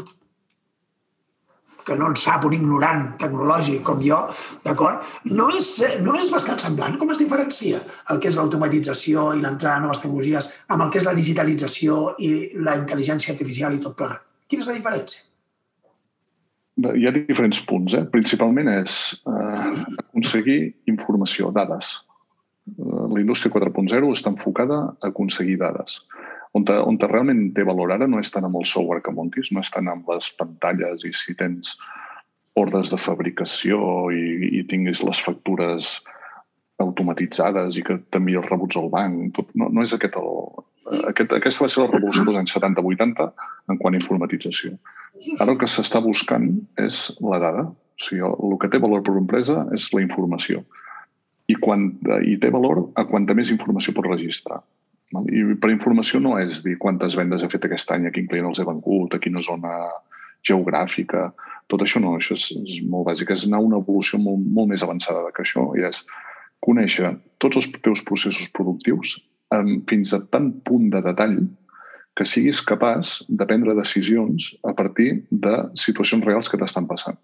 [1.88, 4.20] que no en sap, un ignorant tecnològic com jo,
[4.66, 5.06] d'acord?
[5.32, 5.72] No, és,
[6.04, 6.98] no és bastant semblant?
[7.00, 7.80] Com es diferencia
[8.12, 12.02] el que és l'automatització i l'entrada de noves tecnologies amb el que és la digitalització
[12.20, 12.32] i
[12.68, 14.24] la intel·ligència artificial i tot plegat?
[14.48, 15.26] Quina és la diferència?
[16.78, 17.96] Hi ha diferents punts.
[17.98, 18.04] Eh?
[18.14, 19.72] Principalment és eh,
[20.04, 20.60] aconseguir
[20.92, 21.96] informació, dades.
[22.70, 26.02] Eh, la indústria 4.0 està enfocada a aconseguir dades.
[26.58, 29.14] On, te, on te realment té valor ara no és tant amb el software que
[29.14, 31.76] montis, no és tant amb les pantalles i si tens
[32.58, 35.98] ordres de fabricació i, i tinguis les factures
[36.82, 39.36] automatitzades i que t'envia els rebuts al banc.
[39.38, 40.32] Tot, no, no és aquest el,
[41.12, 43.28] aquest, aquesta va ser la revolució dels anys 70-80
[43.72, 44.78] en quant a informatització.
[45.38, 47.68] Ara el que s'està buscant és la dada.
[47.70, 50.64] O sigui, el, el que té valor per una empresa és la informació.
[51.48, 51.90] I, quan,
[52.28, 54.62] I té valor a quanta més informació pot registrar.
[55.16, 58.50] I per informació no és dir quantes vendes he fet aquest any, a quin client
[58.50, 59.76] els he vengut, a quina zona
[60.48, 61.30] geogràfica.
[61.72, 63.32] Tot això no, això és, és molt bàsic.
[63.32, 66.04] És anar a una evolució molt, molt més avançada que això i és
[66.66, 69.16] conèixer tots els teus processos productius
[69.56, 71.40] amb, fins a tant punt de detall
[72.18, 77.18] que siguis capaç de prendre decisions a partir de situacions reals que t'estan passant.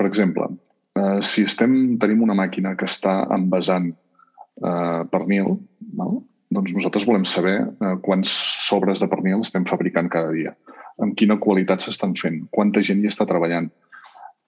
[0.00, 0.48] Per exemple,
[0.96, 5.58] eh, si estem, tenim una màquina que està envasant eh, pernil,
[6.00, 6.22] val?
[6.54, 8.32] Doncs nosaltres volem saber eh, quants
[8.66, 10.54] sobres de pernil estem fabricant cada dia,
[11.02, 13.70] amb quina qualitat s'estan fent, quanta gent hi està treballant,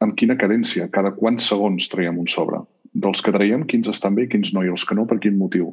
[0.05, 2.61] amb quina cadència, cada quants segons traiem un sobre.
[2.95, 5.39] Dels que traiem, quins estan bé i quins no, i els que no, per quin
[5.39, 5.73] motiu.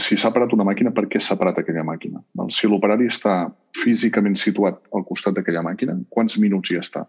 [0.00, 2.22] Si s'ha parat una màquina, per què s'ha parat aquella màquina?
[2.54, 7.04] Si l'operari està físicament situat al costat d'aquella màquina, quants minuts hi està?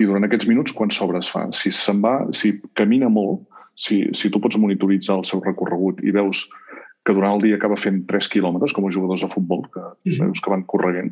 [0.00, 1.44] I durant aquests minuts, quants sobres fa?
[1.54, 3.44] Si se'n va, si camina molt,
[3.76, 6.46] si, si tu pots monitoritzar el seu recorregut i veus
[7.02, 10.18] que durant el dia acaba fent 3 quilòmetres, com els jugadors de futbol, que sí.
[10.18, 11.10] sabeu que van correguent,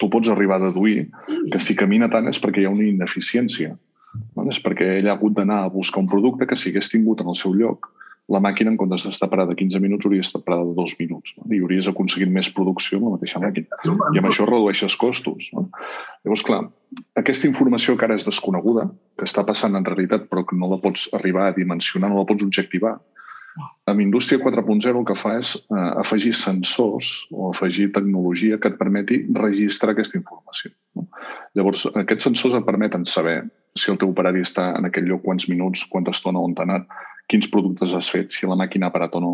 [0.00, 1.10] tu pots arribar a deduir
[1.52, 3.74] que si camina tant és perquè hi ha una ineficiència.
[4.36, 4.46] No?
[4.48, 7.28] És perquè ell ha hagut d'anar a buscar un producte que si hagués tingut en
[7.32, 7.90] el seu lloc,
[8.32, 11.34] la màquina, en comptes d'estar parada 15 minuts, hauria estat parada 2 minuts.
[11.36, 11.46] No?
[11.54, 13.78] I hauries aconseguit més producció amb la mateixa màquina.
[13.86, 15.50] I amb això redueixes costos.
[15.54, 15.68] No?
[16.24, 16.64] Llavors, clar,
[17.22, 20.80] aquesta informació que ara és desconeguda, que està passant en realitat però que no la
[20.82, 22.96] pots arribar a dimensionar, no la pots objectivar,
[23.86, 28.78] amb Indústria 4.0 el que fa és eh, afegir sensors o afegir tecnologia que et
[28.80, 30.72] permeti registrar aquesta informació.
[30.98, 31.06] No?
[31.56, 33.38] Llavors, aquests sensors et permeten saber
[33.76, 36.88] si el teu operari està en aquell lloc, quants minuts, quanta estona, on t'ha anat,
[37.30, 39.32] quins productes has fet, si la màquina ha parat o no.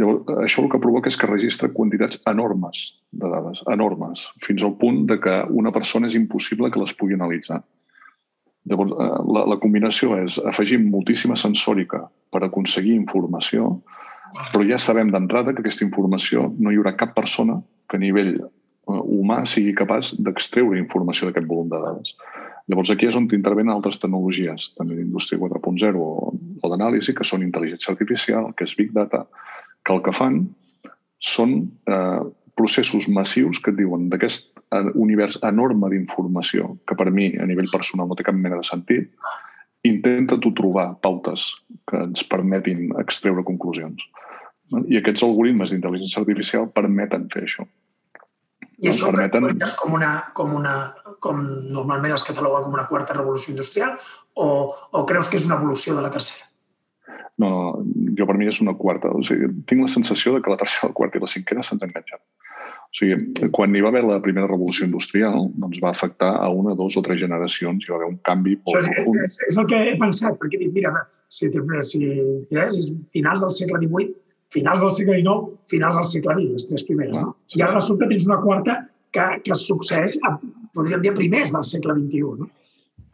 [0.00, 4.76] Llavors, això el que provoca és que registra quantitats enormes de dades, enormes, fins al
[4.80, 7.60] punt de que una persona és impossible que les pugui analitzar.
[8.70, 13.74] Llavors, eh, la, la combinació és afegir moltíssima sensòrica per aconseguir informació,
[14.52, 17.58] però ja sabem d'entrada que aquesta informació no hi haurà cap persona
[17.90, 18.46] que a nivell eh,
[18.86, 22.14] humà sigui capaç d'extreure informació d'aquest volum de dades.
[22.70, 26.30] Llavors aquí és on intervenen altres tecnologies, també d'indústria 4.0 o,
[26.62, 29.24] o d'anàlisi, que són intel·ligència artificial, que és Big Data,
[29.82, 30.44] que el que fan
[31.18, 31.56] són
[31.90, 32.20] eh,
[32.54, 34.49] processos massius que et diuen d'aquest
[34.94, 39.10] univers enorme d'informació, que per mi a nivell personal no té cap mena de sentit,
[39.86, 41.50] intenta tu trobar pautes
[41.88, 44.02] que ens permetin extreure conclusions.
[44.86, 47.66] I aquests algoritmes d'intel·ligència artificial permeten fer això.
[48.80, 49.48] I això permeten...
[49.48, 50.74] ho com una, com una,
[51.20, 51.42] com
[51.74, 53.98] normalment es cataloga com una quarta revolució industrial
[54.34, 56.46] o, o creus que és una evolució de la tercera?
[57.40, 59.10] No, no, jo per mi és una quarta.
[59.16, 61.80] O sigui, tinc la sensació de que la tercera, la quarta i la cinquena s'han
[61.82, 62.20] enganxat.
[62.90, 63.16] O sigui,
[63.54, 67.02] quan hi va haver la primera revolució industrial, doncs va afectar a una, dos o
[67.06, 69.20] tres generacions, hi va haver un canvi molt profund.
[69.22, 70.90] És, és el que he pensat, perquè dic, mira,
[71.30, 71.60] si, si,
[71.92, 72.00] si
[72.64, 74.10] és finals del segle XVIII,
[74.50, 77.20] finals del segle XIX, finals del segle XX, les tres primeres.
[77.20, 77.36] No?
[77.54, 78.80] I ara resulta que tens una quarta
[79.14, 80.34] que, que succeeix, a,
[80.74, 82.42] podríem dir, primers del segle XXI.
[82.42, 82.50] No?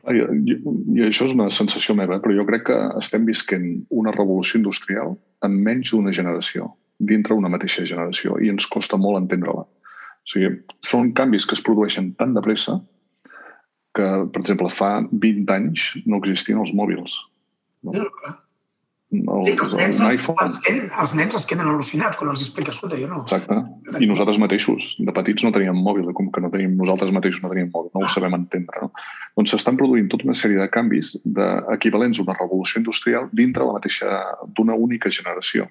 [0.06, 0.56] I, i,
[0.96, 5.16] I això és una sensació meva, però jo crec que estem visquent una revolució industrial
[5.44, 9.66] en menys d'una generació, dintre una mateixa generació, i ens costa molt entendre-la.
[9.66, 12.80] O sigui, són canvis que es produeixen tan de pressa
[13.96, 17.14] que, per exemple, fa 20 anys no existien els mòbils.
[17.86, 17.94] No?
[19.14, 20.26] no sí, els, nens, els,
[20.66, 23.22] nens, els nens es queden al·lucinats quan els expliques, escolta, jo no.
[23.22, 23.60] Exacte.
[24.02, 27.52] I nosaltres mateixos, de petits, no teníem mòbil, com que no tenim, nosaltres mateixos no
[27.52, 28.82] teníem mòbil, no ho sabem entendre.
[28.82, 28.90] No?
[29.38, 31.14] Doncs s'estan produint tota una sèrie de canvis
[31.76, 34.20] equivalents a una revolució industrial dintre la mateixa
[34.58, 35.70] d'una única generació.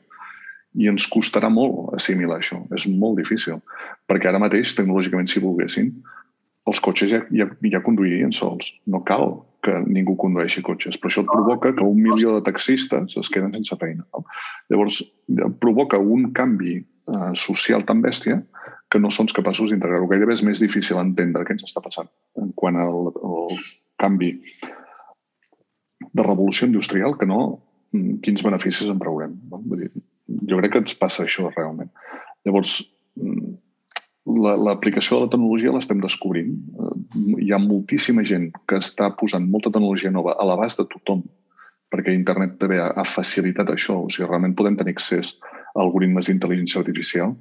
[0.75, 2.59] I ens costarà molt assimilar això.
[2.75, 3.61] És molt difícil.
[4.09, 5.91] Perquè ara mateix, tecnològicament, si volguessin,
[6.69, 8.71] els cotxes ja, ja, ja conduirien sols.
[8.89, 13.31] No cal que ningú condueixi cotxes, però això provoca que un milió de taxistes es
[13.33, 14.05] queden sense feina.
[14.69, 15.01] Llavors,
[15.61, 18.41] provoca un canvi eh, social tan bèstia
[18.93, 20.09] que no són capaços d'integrar-ho.
[20.09, 22.09] Gairebé és més difícil entendre què ens està passant
[22.41, 23.55] en quant al, al
[24.01, 24.35] canvi
[26.15, 27.39] de revolució industrial que no
[27.95, 29.01] mm, quins beneficis en.
[29.01, 29.61] No?
[29.65, 29.91] Vull dir,
[30.27, 31.91] jo crec que ens passa això realment.
[32.45, 32.79] Llavors,
[33.19, 33.53] mm,
[34.65, 36.53] l'aplicació de la tecnologia l'estem descobrint.
[36.55, 36.93] Eh,
[37.45, 41.23] hi ha moltíssima gent que està posant molta tecnologia nova a l'abast de tothom,
[41.93, 44.01] perquè internet també ha, facilitat això.
[44.05, 45.35] O sigui, realment podem tenir accés
[45.75, 47.35] a algoritmes d'intel·ligència artificial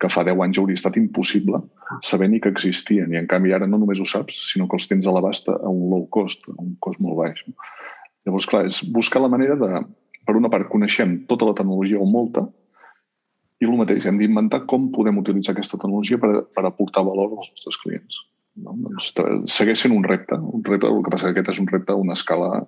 [0.00, 1.60] que fa 10 anys hauria estat impossible
[2.02, 3.12] saber ni que existien.
[3.12, 5.58] I en canvi ara no només ho saps, sinó que els tens a l'abast a
[5.68, 7.42] un low cost, a un cost molt baix.
[8.24, 9.84] Llavors, clar, és buscar la manera de...
[10.26, 12.44] Per una part, coneixem tota la tecnologia o molta,
[13.60, 17.50] i el mateix, hem d'inventar com podem utilitzar aquesta tecnologia per, per aportar valor als
[17.52, 18.20] nostres clients.
[18.64, 18.74] No?
[18.86, 19.10] Doncs,
[19.52, 20.38] segueix sent un repte.
[20.40, 20.88] Un repte.
[20.88, 22.62] El que passa que aquest és un repte a una escala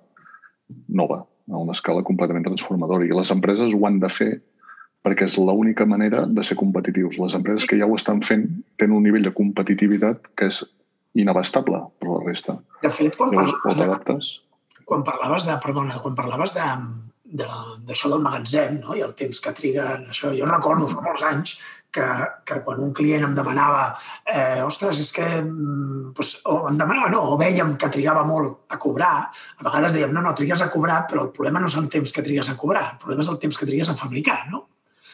[1.01, 3.07] nova, a una escala completament transformadora.
[3.07, 4.31] I les empreses ho han de fer
[5.03, 7.17] perquè és l'única manera de ser competitius.
[7.19, 8.45] Les empreses que ja ho estan fent
[8.79, 10.61] tenen un nivell de competitivitat que és
[11.19, 12.55] inabastable per la resta.
[12.85, 14.29] De fet, quan, Llavors, parlaves,
[14.85, 16.69] quan parlaves de, perdona, quan parlaves de,
[17.33, 18.97] d'això de, del magatzem no?
[18.97, 20.09] i el temps que triguen.
[20.13, 20.33] Això.
[20.37, 21.55] Jo recordo fa molts anys
[21.93, 22.05] que,
[22.45, 23.83] que quan un client em demanava
[24.25, 25.27] eh, ostres, és que
[26.17, 30.13] pues, o em demanava no, o vèiem que trigava molt a cobrar, a vegades dèiem
[30.15, 32.57] no, no, trigues a cobrar, però el problema no és el temps que trigues a
[32.57, 34.65] cobrar, el problema és el temps que trigues a fabricar, no?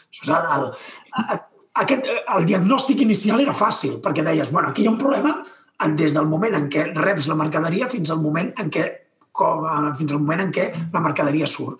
[0.10, 1.43] Això és el, el,
[1.84, 5.36] aquest, el diagnòstic inicial era fàcil, perquè deies, bueno, aquí hi ha un problema
[5.99, 8.88] des del moment en què reps la mercaderia fins al moment en què
[9.32, 11.79] com, fins al moment en què la mercaderia surt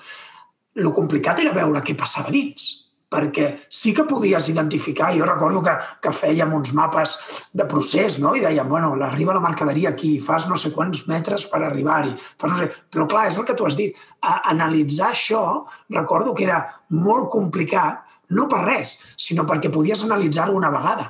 [0.76, 2.70] el complicat era veure què passava dins
[3.10, 7.16] perquè sí que podies identificar, jo recordo que, que fèiem uns mapes
[7.58, 8.36] de procés, no?
[8.38, 12.60] i dèiem, bueno, arriba la mercaderia aquí, fas no sé quants metres per arribar-hi, no
[12.60, 12.70] sé...
[12.94, 15.42] Però clar, és el que tu has dit, a analitzar això,
[15.90, 16.62] recordo que era
[16.94, 18.06] molt complicat
[18.38, 21.10] no per res, sinó perquè podies analitzar-ho una vegada.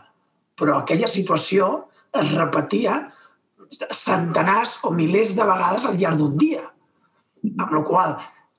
[0.56, 3.02] Però aquella situació es repetia
[3.92, 6.64] centenars o milers de vegades al llarg d'un dia.
[7.60, 8.16] Amb la qual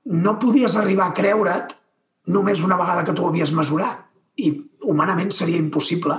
[0.07, 1.77] no podies arribar a creure't
[2.33, 4.07] només una vegada que tu ho havies mesurat.
[4.41, 4.53] I
[4.89, 6.17] humanament seria impossible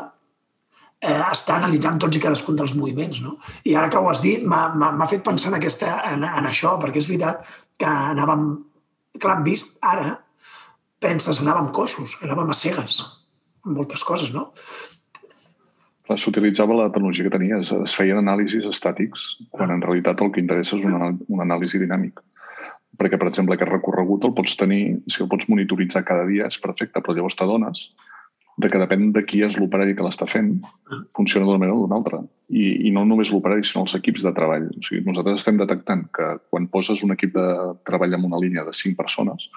[1.02, 3.22] eh, estar analitzant tots i cadascun dels moviments.
[3.26, 3.38] No?
[3.66, 7.02] I ara que ho has dit, m'ha fet pensar en, aquesta, en, en això, perquè
[7.02, 8.52] és veritat que anàvem...
[9.22, 10.14] Clar, vist ara,
[11.04, 13.02] penses, anàvem coixos, anàvem a cegues,
[13.68, 14.46] en moltes coses, no?
[16.12, 20.78] S'utilitzava la tecnologia que tenies, es feien anàlisis estàtics, quan en realitat el que interessa
[20.80, 22.24] és un anàlisi dinàmic.
[23.02, 26.62] Perquè, per exemple, aquest recorregut el pots tenir, si el pots monitoritzar cada dia és
[26.62, 27.88] perfecte, però llavors t'adones
[28.62, 30.52] de que depèn de qui és l'operari que l'està fent,
[31.18, 32.20] funciona d'una manera o d'una altra.
[32.52, 34.68] I, I no només l'operari, sinó els equips de treball.
[34.76, 37.48] O sigui, nosaltres estem detectant que quan poses un equip de
[37.88, 39.48] treball en una línia de cinc persones,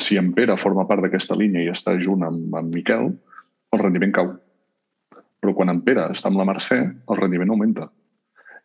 [0.00, 3.10] si en Pere forma part d'aquesta línia i està junt amb, amb Miquel,
[3.74, 4.32] el rendiment cau.
[5.42, 7.90] Però quan en Pere està amb la Mercè, el rendiment augmenta.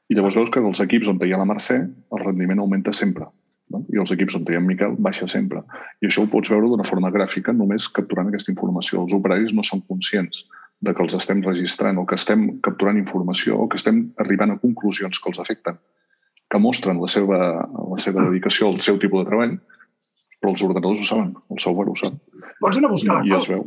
[0.10, 3.28] I llavors veus que dels equips on hi ha la Mercè, el rendiment augmenta sempre.
[3.74, 3.84] No?
[3.94, 5.62] I els equips on hi ha Miquel baixa sempre.
[6.02, 9.04] I això ho pots veure d'una forma gràfica només capturant aquesta informació.
[9.04, 10.46] Els operaris no són conscients
[10.86, 14.60] de que els estem registrant o que estem capturant informació o que estem arribant a
[14.62, 15.78] conclusions que els afecten,
[16.50, 17.40] que mostren la seva,
[17.94, 19.58] la seva dedicació al seu tipus de treball,
[20.40, 22.16] però els ordenadors ho saben, el software ho sap.
[22.64, 23.66] Pots anar a buscar la I, i es veu.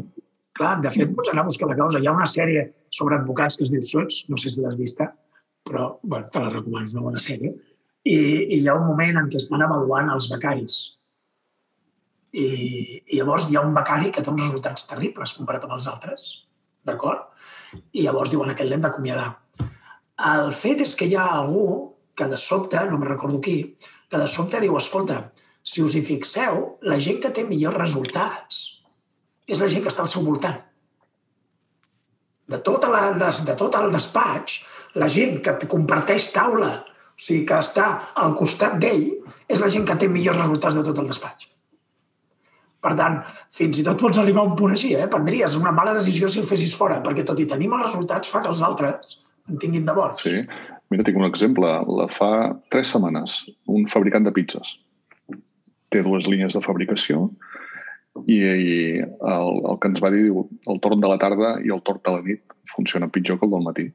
[0.59, 2.01] Clar, de fet, pots anar a buscar la causa.
[2.01, 5.12] Hi ha una sèrie sobre advocats que es diu Suits, no sé si l'has vista,
[5.69, 7.53] però bueno, te la recomano, és una bona sèrie
[8.05, 10.79] i, i hi ha un moment en què estan avaluant els becaris.
[12.33, 12.47] I,
[13.12, 16.31] I llavors hi ha un becari que té uns resultats terribles comparat amb els altres,
[16.87, 17.29] d'acord?
[17.93, 19.29] I llavors diuen, aquest l'hem d'acomiadar.
[20.33, 21.67] El fet és que hi ha algú
[22.17, 23.57] que de sobte, no me recordo qui,
[24.11, 25.23] que de sobte diu, escolta,
[25.62, 28.61] si us hi fixeu, la gent que té millors resultats
[29.47, 30.59] és la gent que està al seu voltant.
[32.53, 34.59] De tot, la, de, de tot el despatx,
[35.01, 36.73] la gent que comparteix taula
[37.22, 37.88] sigui, que està
[38.24, 39.08] al costat d'ell
[39.48, 41.48] és la gent que té millors resultats de tot el despatx.
[42.82, 43.20] Per tant,
[43.54, 45.08] fins i tot pots arribar a un punt així, eh?
[45.11, 48.42] Prendries una mala decisió si el fessis fora, perquè tot i tenir mals resultats fa
[48.42, 49.18] que els altres
[49.50, 50.24] en tinguin de bons.
[50.24, 50.40] Sí.
[50.90, 51.68] Mira, tinc un exemple.
[52.00, 52.32] La fa
[52.74, 54.74] tres setmanes, un fabricant de pizzas
[55.92, 57.26] té dues línies de fabricació
[58.24, 61.82] i, i el, el que ens va dir, el torn de la tarda i el
[61.87, 63.87] torn de la nit funciona pitjor que el del matí.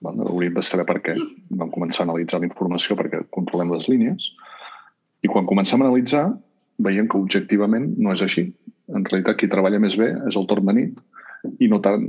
[0.00, 1.14] Bueno, hauríem de saber per què.
[1.60, 4.30] Vam començar a analitzar la informació perquè controlem les línies
[5.26, 6.28] i quan comencem a analitzar
[6.78, 8.46] veiem que objectivament no és així.
[8.94, 12.06] En realitat, qui treballa més bé és el torn de nit i no tant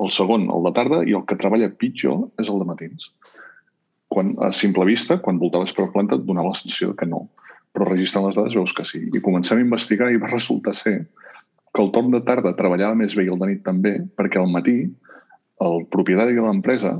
[0.00, 3.10] el segon, el de tarda, i el que treballa pitjor és el de matins.
[4.10, 7.26] Quan, a simple vista, quan voltaves per la planta, et donava la sensació que no.
[7.76, 9.04] Però registrant les dades veus que sí.
[9.06, 10.96] I comencem a investigar i va resultar ser
[11.70, 14.50] que el torn de tarda treballava més bé i el de nit també, perquè al
[14.50, 14.80] matí
[15.60, 16.96] el propietari de l'empresa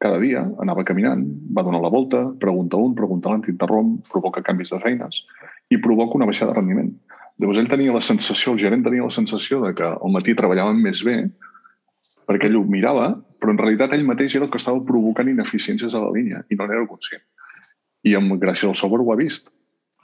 [0.00, 4.72] cada dia anava caminant, va donar la volta, pregunta un, pregunta l'altre, interromp, provoca canvis
[4.72, 5.24] de feines
[5.70, 6.90] i provoca una baixada de rendiment.
[7.40, 10.80] Llavors ell tenia la sensació, el gerent tenia la sensació de que al matí treballaven
[10.80, 11.18] més bé
[12.30, 13.10] perquè ell ho mirava,
[13.42, 16.56] però en realitat ell mateix era el que estava provocant ineficiències a la línia i
[16.56, 17.24] no n'era conscient.
[18.06, 19.50] I amb, gràcies al software ho ha vist.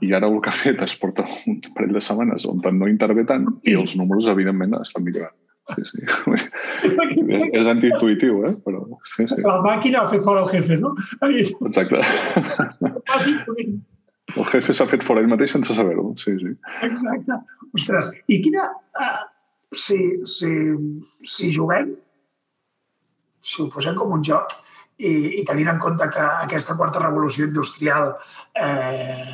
[0.02, 3.24] I ara el que ha fet es porta un parell de setmanes on no intervé
[3.24, 5.36] tant i els números, evidentment, estan millorant.
[5.74, 6.02] Sí, sí.
[6.86, 6.98] és,
[7.60, 8.54] és antiintuitiu, eh?
[8.66, 9.40] Però, sí, sí.
[9.42, 10.94] La màquina ha fet fora el jefe, no?
[11.26, 11.46] Ahí.
[11.66, 12.02] Exacte.
[14.36, 16.08] El jefe s'ha fet fora ell mateix sense saber-ho.
[16.18, 16.52] Sí, sí.
[16.86, 17.40] Exacte.
[17.78, 18.68] Ostres, i quina...
[18.98, 19.24] Uh,
[19.72, 20.50] si, si,
[21.24, 21.90] si juguem,
[23.42, 24.54] si ho posem com un joc,
[24.96, 28.14] i, i tenint en compte que aquesta quarta revolució industrial
[28.56, 29.26] eh,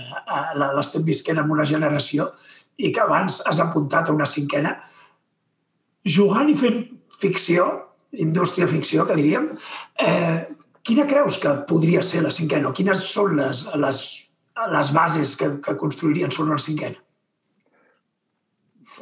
[0.59, 2.27] l'estem visquent en una generació
[2.83, 4.75] i que abans has apuntat a una cinquena,
[6.05, 6.83] jugant i fent
[7.19, 7.69] ficció,
[8.13, 9.49] indústria ficció, que diríem,
[10.03, 10.43] eh,
[10.83, 12.71] quina creus que podria ser la cinquena?
[12.71, 14.03] O quines són les, les,
[14.75, 16.99] les bases que, que construirien sobre la cinquena?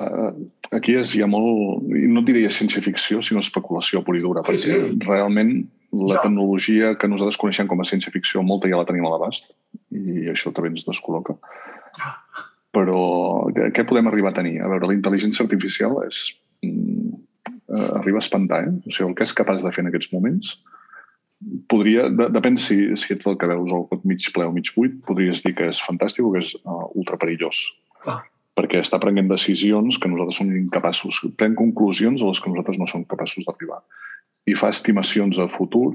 [0.01, 0.31] Uh,
[0.73, 4.77] aquí és, hi ha molt, no diria ciència-ficció, sinó especulació pura i dura, perquè sí,
[4.77, 4.93] sí.
[5.03, 5.51] realment
[5.91, 6.23] la ja.
[6.23, 9.51] tecnologia que nosaltres coneixem com a ciència-ficció, molta ja la tenim a l'abast,
[9.91, 11.35] i això també ens descol·loca.
[11.99, 12.15] Ja.
[12.71, 13.01] Però
[13.75, 14.61] què podem arribar a tenir?
[14.63, 16.29] A veure, la intel·ligència artificial és
[16.67, 18.75] eh, arriba a espantar, eh?
[18.87, 20.59] O sigui, el que és capaç de fer en aquests moments
[21.73, 24.69] podria, de, depèn si, si ets el que veus el cot mig ple o mig
[24.77, 27.63] buit, podries dir que és fantàstic o que és uh, ultra perillós.
[28.05, 28.21] Ah.
[28.59, 32.89] Perquè està prenent decisions que nosaltres som incapaços, pren conclusions a les que nosaltres no
[32.91, 33.81] som capaços d'arribar.
[34.51, 35.95] I fa estimacions a futur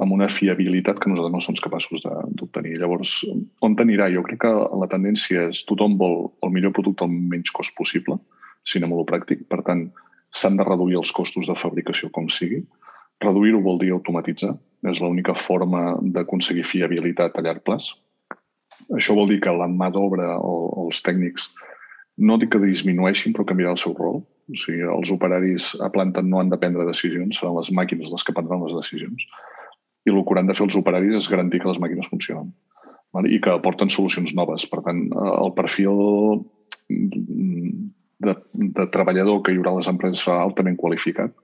[0.00, 2.78] amb una fiabilitat que nosaltres no som capaços d'obtenir.
[2.80, 3.20] Llavors,
[3.62, 4.08] on anirà?
[4.10, 8.16] Jo crec que la tendència és tothom vol el millor producte al menys cost possible,
[8.16, 9.46] si a lo pràctic.
[9.48, 9.90] Per tant,
[10.32, 12.62] s'han de reduir els costos de fabricació com sigui.
[13.22, 14.56] Reduir-ho vol dir automatitzar.
[14.90, 17.92] És l'única forma d'aconseguir fiabilitat a llarg plaç.
[18.96, 21.52] Això vol dir que la mà d'obra o, els tècnics
[22.18, 24.22] no dic que disminueixin, però canviarà el seu rol.
[24.50, 28.26] O sigui, els operaris a planta no han de prendre decisions, seran les màquines les
[28.26, 29.22] que prendran les decisions.
[30.02, 32.50] I el que hauran de fer els operaris és garantir que les màquines funcionen
[33.28, 34.64] i que aporten solucions noves.
[34.72, 35.98] Per tant, el perfil
[38.22, 41.34] de, de treballador que hi haurà a les empreses serà altament qualificat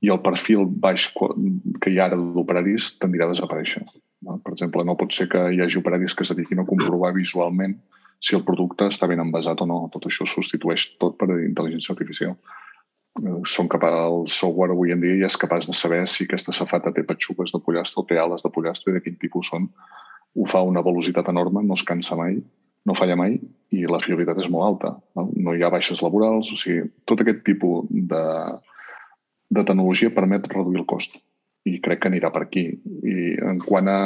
[0.00, 3.82] i el perfil baix que hi ha ara d'operaris tendirà a desaparèixer.
[4.24, 7.76] Per exemple, no pot ser que hi hagi operaris que es dediquin a comprovar visualment
[8.20, 9.82] si el producte està ben envasat o no.
[9.92, 12.36] Tot això substitueix tot per intel·ligència artificial.
[13.20, 16.56] Eh, són capaç, el software avui en dia ja és capaç de saber si aquesta
[16.56, 19.68] safata té petxugues de pollastre o té ales de pollastre i de quin tipus són.
[20.36, 22.40] Ho fa a una velocitat enorme, no es cansa mai
[22.90, 23.38] no falla mai
[23.70, 24.92] i la fiabilitat és molt alta.
[25.14, 28.24] No, hi ha baixes laborals, o sigui, tot aquest tipus de,
[29.54, 31.14] de tecnologia permet reduir el cost
[31.68, 32.66] i crec que anirà per aquí.
[33.06, 33.16] I
[33.46, 34.00] en quant a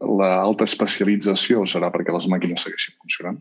[0.00, 3.40] l'alta especialització serà perquè les màquines segueixin funcionant,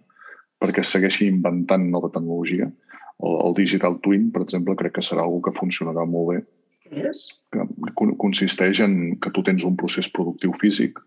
[0.59, 2.67] perquè segueixi inventant nova tecnologia.
[3.19, 6.41] El, el Digital Twin, per exemple, crec que serà una que funcionarà molt bé.
[6.89, 7.27] És?
[7.53, 7.63] Que
[8.17, 10.99] consisteix en que tu tens un procés productiu físic,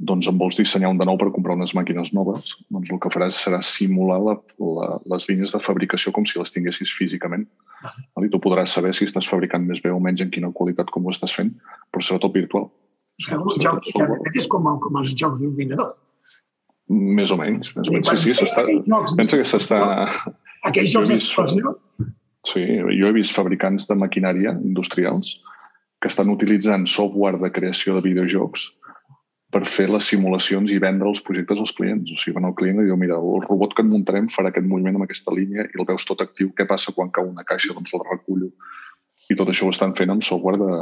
[0.00, 3.10] doncs em vols dissenyar un de nou per comprar unes màquines noves, doncs el que
[3.12, 4.34] faràs serà simular la,
[4.64, 7.44] la, les línies de fabricació com si les tinguessis físicament.
[7.84, 7.92] Ah.
[8.24, 11.04] I tu podràs saber si estàs fabricant més bé o menys en quina qualitat com
[11.04, 11.52] ho estàs fent,
[11.92, 12.70] però serà tot virtual.
[12.70, 15.92] O sigui, un joc que és com, com els jocs d'ordinador.
[16.88, 17.74] Més o menys.
[17.76, 18.14] Més o menys.
[18.16, 18.64] Sí, sí, s'està...
[19.20, 19.82] Pensa que s'està...
[20.68, 21.76] Aquells jocs d'explosió?
[22.48, 22.64] Sí,
[22.96, 25.36] jo he vist fabricants de maquinària industrials
[26.00, 28.70] que estan utilitzant software de creació de videojocs
[29.50, 32.10] per fer les simulacions i vendre els projectes als clients.
[32.14, 34.66] O sigui, van al client i diu, mira, el robot que et muntarem farà aquest
[34.70, 36.52] moviment amb aquesta línia i el veus tot actiu.
[36.56, 37.74] Què passa quan cau una caixa?
[37.74, 38.50] Doncs el recullo.
[39.30, 40.74] I tot això ho estan fent amb software de,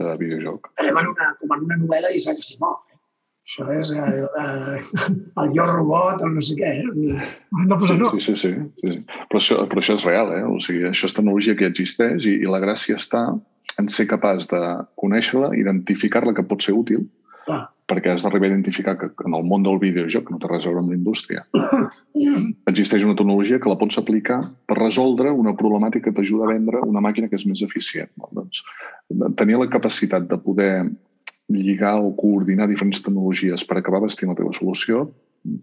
[0.00, 0.72] de videojoc.
[0.80, 2.82] En una, com en una novel·la d'Isaac Asimov.
[2.88, 2.98] Eh?
[3.42, 4.04] Això és eh,
[4.40, 5.08] eh,
[5.42, 6.74] el jo robot, el no sé què.
[6.78, 7.30] Eh?
[7.68, 8.12] No sí, no.
[8.14, 8.52] Sí, sí, sí,
[8.84, 8.92] sí.
[9.08, 10.44] Però, això, però això és real, eh?
[10.48, 13.24] O sigui, això és tecnologia que existeix i, i la gràcia està
[13.80, 14.62] en ser capaç de
[15.00, 17.08] conèixer-la, identificar-la que pot ser útil,
[17.92, 20.64] Perquè has d'arribar a identificar que en el món del videojoc, que no té res
[20.64, 21.42] a veure amb la indústria,
[22.70, 24.38] existeix una tecnologia que la pots aplicar
[24.70, 28.12] per resoldre una problemàtica que t'ajuda a vendre una màquina que és més eficient.
[28.16, 28.30] No?
[28.38, 28.62] Doncs,
[29.40, 30.74] tenir la capacitat de poder
[31.52, 35.08] lligar o coordinar diferents tecnologies per acabar vestint la teva solució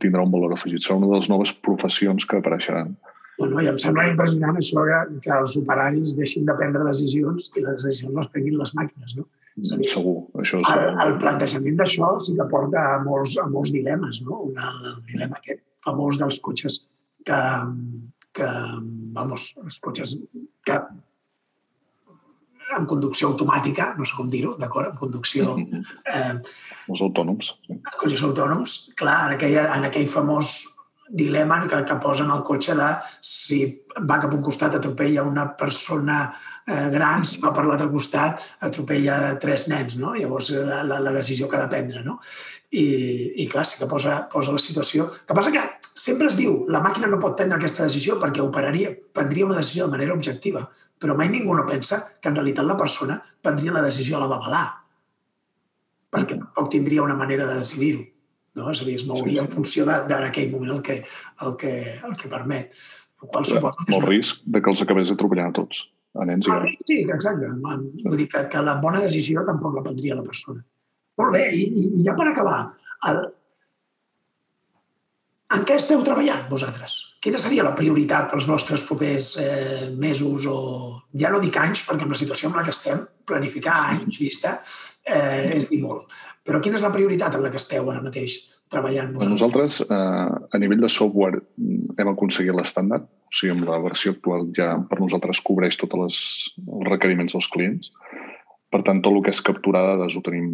[0.03, 0.83] tindrà un valor afegit.
[0.83, 2.93] Serà una de les noves professions que apareixeran.
[3.39, 7.63] Bueno, i em sembla impressionant això que, que els operaris deixin de prendre decisions i
[7.63, 9.15] les decisions les prenguin les màquines.
[9.15, 9.23] No?
[9.63, 10.15] Dir, segur.
[10.41, 10.71] Això és...
[10.75, 14.21] el, el plantejament d'això sí que porta a molts, a molts dilemes.
[14.27, 14.43] No?
[14.51, 16.81] Una, el dilema aquest famós dels cotxes
[17.27, 17.41] que,
[18.35, 18.49] que
[19.15, 20.17] vamos, els cotxes
[20.67, 20.79] que
[22.69, 24.91] amb conducció automàtica, no sé com dir-ho, d'acord?
[24.91, 25.55] Amb conducció...
[26.09, 26.33] Eh,
[26.89, 27.51] els autònoms.
[28.01, 28.75] Cotxes autònoms.
[28.97, 30.55] Clar, en, aquella, en aquell famós
[31.09, 32.89] dilema que, que posen el cotxe de
[33.25, 33.59] si
[34.09, 36.19] va cap a un costat atropella una persona
[36.93, 40.13] gran, si va per l'altre costat atropella tres nens, no?
[40.17, 42.19] Llavors la, la, la decisió que ha de prendre, no?
[42.69, 42.85] I,
[43.41, 45.07] i clar, sí que posa, posa la situació.
[45.09, 45.63] El que passa que
[45.97, 49.87] sempre es diu la màquina no pot prendre aquesta decisió perquè operaria, prendria una decisió
[49.87, 50.67] de manera objectiva,
[50.99, 54.29] però mai ningú no pensa que en realitat la persona prendria la decisió a la
[54.31, 54.63] babalà,
[56.11, 58.05] perquè tampoc tindria una manera de decidir-ho.
[58.59, 58.71] No?
[58.73, 59.45] És a dir, es mouria sí.
[59.45, 60.97] en funció d'aquell moment el que,
[61.45, 62.73] el que, el que permet.
[63.23, 63.93] El qual suposa que...
[63.93, 65.85] Molt risc de que els acabés atropellant a tots,
[66.17, 66.59] a nens i a...
[66.59, 67.49] Ah, sí, exacte.
[68.05, 70.63] Vull dir que, que la bona decisió tampoc la prendria la persona.
[71.19, 71.67] Molt bé, i,
[71.99, 72.59] i ja per acabar,
[73.09, 73.21] el...
[75.57, 76.97] en què esteu treballant vosaltres?
[77.19, 80.59] Quina seria la prioritat pels vostres propers eh, mesos o,
[81.19, 84.55] ja no dic anys, perquè amb la situació en la que estem, planificar anys vista
[85.03, 86.07] eh, és dir molt.
[86.47, 88.39] Però quina és la prioritat en la que esteu ara mateix
[88.71, 89.11] treballant?
[89.17, 89.33] Vosaltres?
[89.35, 93.09] Nosaltres, eh, a nivell de software, hem aconseguit l'estàndard.
[93.29, 96.19] O sigui, amb la versió actual ja per nosaltres cobreix tots els
[96.89, 97.91] requeriments dels clients.
[98.73, 100.49] Per tant, tot el que és capturar dades ho tenim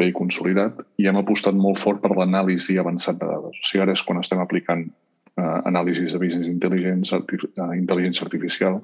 [0.00, 3.58] bé consolidat i hem apostat molt fort per l'anàlisi avançat de dades.
[3.58, 8.26] O sigui, ara és quan estem aplicant eh, anàlisis de business intelligence, arti uh, intel·ligència
[8.26, 8.78] artificial,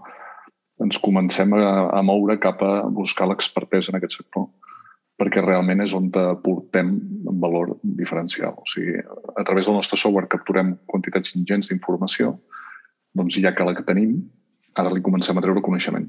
[0.83, 4.51] ens comencem a, a moure cap a buscar l'expertesa en aquest sector
[5.21, 6.09] perquè realment és on
[6.43, 6.97] portem
[7.43, 8.57] valor diferencial.
[8.59, 12.33] O sigui, a través del nostre software capturem quantitats ingents d'informació,
[13.15, 14.19] doncs ja que la que tenim,
[14.77, 16.09] ara li comencem a treure coneixement.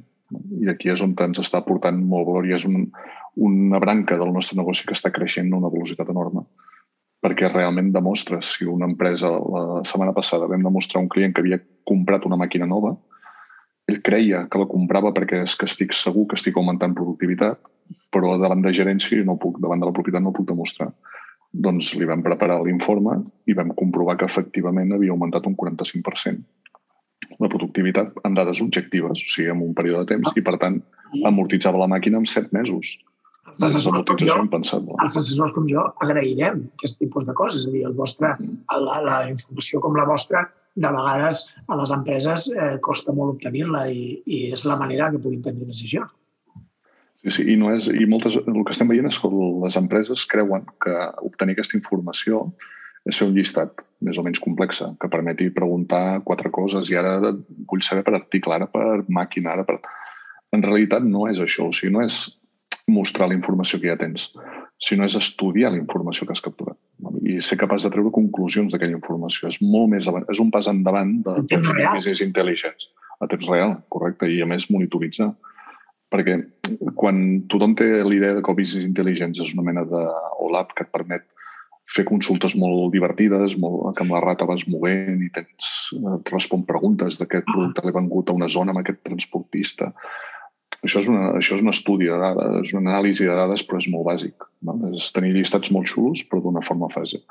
[0.64, 2.88] I aquí és on ens està aportant molt valor i és un,
[3.36, 6.47] una branca del nostre negoci que està creixent a una velocitat enorme
[7.24, 11.62] perquè realment demostra, si una empresa la setmana passada vam demostrar un client que havia
[11.88, 12.97] comprat una màquina nova,
[13.88, 17.62] ell creia que la comprava perquè és que estic segur que estic augmentant productivitat,
[18.12, 20.89] però davant de gerència no puc, davant de la propietat no puc demostrar.
[21.54, 26.62] Doncs li vam preparar l'informe i vam comprovar que efectivament havia augmentat un 45%
[27.41, 30.81] la productivitat en dades objectives, o sigui, en un període de temps, i per tant
[31.29, 32.97] amortitzava la màquina en 7 mesos.
[33.53, 34.95] Els assessors, com jo, impensable.
[35.03, 37.63] els assessors com jo agrairem aquest tipus de coses.
[37.63, 38.34] És a dir, el vostre,
[38.71, 43.86] la, la informació com la vostra, de vegades a les empreses eh, costa molt obtenir-la
[43.93, 46.15] i, i és la manera que puguin prendre decisions.
[47.21, 50.25] Sí, sí, i, no és, i moltes, el que estem veient és que les empreses
[50.31, 52.47] creuen que obtenir aquesta informació
[53.10, 57.18] és fer un llistat més o menys complexa, que permeti preguntar quatre coses i ara
[57.24, 59.80] vull saber per article, ara per màquina, ara per...
[60.54, 62.26] En realitat no és això, o sigui, no és
[62.88, 64.28] mostrar la informació que ja tens,
[64.84, 66.78] sinó és estudiar la informació que has capturat
[67.24, 69.47] i ser capaç de treure conclusions d'aquella informació.
[69.49, 72.91] És molt més avant, és un pas endavant de definir business intelligence
[73.24, 75.32] a temps real, correcte, i a més monitoritzar.
[76.14, 76.38] Perquè
[76.99, 80.01] quan tothom té l'idea de que el business intelligence és una mena de
[80.43, 81.26] OLAP que et permet
[81.89, 86.63] fer consultes molt divertides, molt, que amb la rata vas movent i tens, et respon
[86.67, 89.91] preguntes d'aquest producte l'he vengut a una zona amb aquest transportista
[90.84, 93.79] això és, una, això és un estudi de dades, és una anàlisi de dades, però
[93.79, 94.47] és molt bàsic.
[94.67, 94.75] No?
[94.97, 97.21] És tenir llistats molt xulos, però d'una forma fase.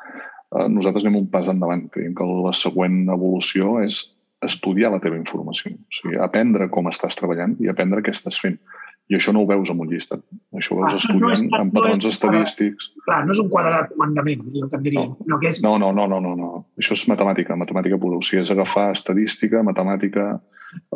[0.52, 1.84] Uh, nosaltres anem un pas endavant.
[1.92, 4.04] Creiem que la següent evolució és
[4.44, 5.74] estudiar la teva informació.
[5.74, 8.58] O sigui, aprendre com estàs treballant i aprendre què estàs fent.
[9.10, 10.22] I això no ho veus amb un llistat.
[10.56, 12.88] Això ho veus ah, estudiant no amb patrons no estadístics.
[13.06, 15.04] Clar, no és un quadre de comandament, jo que et diria.
[15.10, 15.26] No.
[15.32, 15.60] No, que és...
[15.64, 16.50] no, no, no, no, no, no.
[16.80, 18.20] Això és matemàtica, matemàtica pura.
[18.20, 20.30] O sigui, és agafar estadística, matemàtica,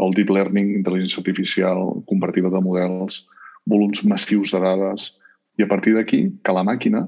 [0.01, 3.25] el deep learning, intel·ligència artificial, compartida de models,
[3.69, 5.11] volums massius de dades,
[5.59, 7.07] i a partir d'aquí que la màquina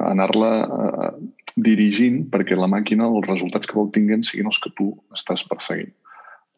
[0.00, 1.10] anar-la eh,
[1.56, 5.92] dirigint perquè la màquina, els resultats que va obtinguent siguin els que tu estàs perseguint.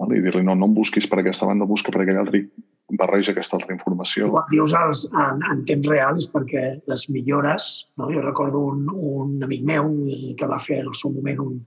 [0.04, 2.42] I dir-li, no, no em busquis per aquesta banda, busca per aquella altra
[3.00, 4.28] barreja aquesta altra informació.
[4.34, 8.10] Quan dius els, en, en temps real és perquè les millores, no?
[8.12, 9.90] jo recordo un, un amic meu
[10.38, 11.58] que va fer en el seu moment un,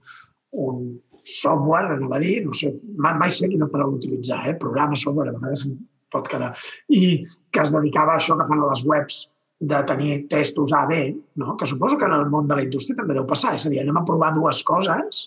[0.64, 0.82] un,
[1.28, 4.54] software, anava a dir, no sé, mai sé quina paraula utilitzar, eh?
[4.60, 5.66] programa, software, a vegades
[6.12, 6.54] pot quedar,
[6.88, 9.26] i que es dedicava a això que fan a les webs
[9.60, 11.02] de tenir testos A, B,
[11.42, 11.56] no?
[11.60, 13.82] que suposo que en el món de la indústria també deu passar, és a dir,
[13.82, 15.26] anem a provar dues coses,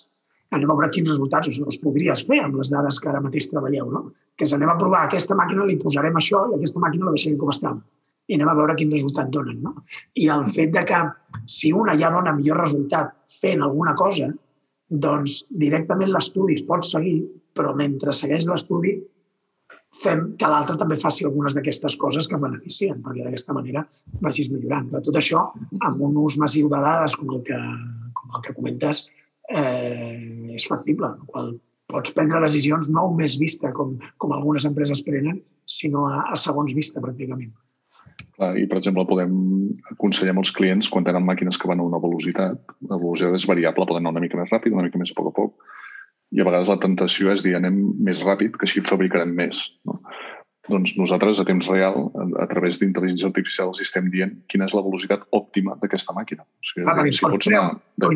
[0.51, 3.47] anem a veure quins resultats o els podries fer amb les dades que ara mateix
[3.51, 4.03] treballeu, no?
[4.35, 7.39] que és anem a provar aquesta màquina, li posarem això i aquesta màquina la deixarem
[7.39, 7.75] com està
[8.27, 9.59] i anem a veure quin resultat donen.
[9.65, 9.73] No?
[10.15, 10.99] I el fet de que
[11.51, 14.29] si una ja dona millor resultat fent alguna cosa,
[14.91, 17.17] doncs directament l'estudi es pot seguir,
[17.55, 18.97] però mentre segueix l'estudi
[20.01, 23.83] fem que l'altre també faci algunes d'aquestes coses que beneficien, perquè d'aquesta manera
[24.23, 24.87] vagis millorant.
[24.91, 25.43] Però tot això,
[25.87, 27.59] amb un ús massiu de dades com el que,
[28.15, 29.09] com el que comentes,
[29.53, 31.51] eh, és factible, el qual
[31.91, 36.75] pots prendre decisions no més vista com, com algunes empreses prenen, sinó a, a segons
[36.77, 37.51] vista, pràcticament.
[38.37, 39.33] Clar, I, per exemple, podem
[39.91, 42.59] aconsellar als clients quan tenen màquines que van a una velocitat.
[42.89, 45.31] La velocitat és variable, poden anar una mica més ràpid, una mica més a poc
[45.31, 45.69] a poc.
[46.31, 49.65] I a vegades la tentació és dir anem més ràpid, que així fabricarem més.
[49.87, 49.97] No?
[50.71, 54.75] Doncs nosaltres, a temps real, a, a través d'intel·ligència artificial, els estem dient quina és
[54.77, 56.45] la velocitat òptima d'aquesta màquina.
[56.45, 57.65] O sigui, ah, si pots anar...
[57.99, 58.13] De...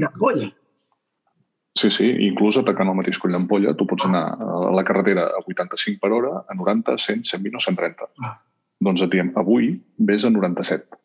[1.75, 5.41] Sí, sí, inclús atacant el mateix coll d'ampolla, tu pots anar a la carretera a
[5.43, 8.11] 85 per hora, a 90, 100, 120 o 130.
[8.23, 8.35] Ah
[8.83, 10.99] doncs et diem, avui vés a 97.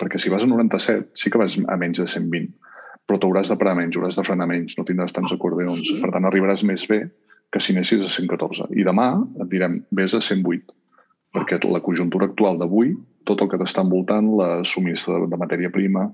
[0.00, 2.50] Perquè si vas a 97, sí que vas a menys de 120,
[3.06, 5.94] però t'hauràs de parar menys, hauràs de frenar menys, no tindràs tants acordeons.
[6.02, 7.04] Per tant, arribaràs més bé
[7.52, 8.70] que si anessis a 114.
[8.74, 9.12] I demà
[9.42, 10.74] et direm, vés a 108,
[11.36, 12.96] perquè la conjuntura actual d'avui,
[13.28, 16.08] tot el que t'està envoltant, la subministra de, de matèria prima,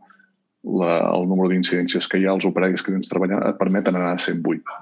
[0.81, 4.15] la, el número d'incidències que hi ha, els operaris que tens treballant, et permeten anar
[4.17, 4.77] a 108.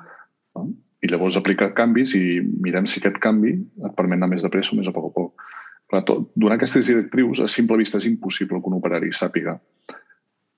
[0.56, 0.66] No?
[1.04, 4.74] I llavors aplicar canvis i mirem si aquest canvi et permet anar més de pressa
[4.74, 5.46] o més a poc a poc.
[5.92, 9.54] Clar, tot, donar aquestes directrius a simple vista és impossible que un operari sàpiga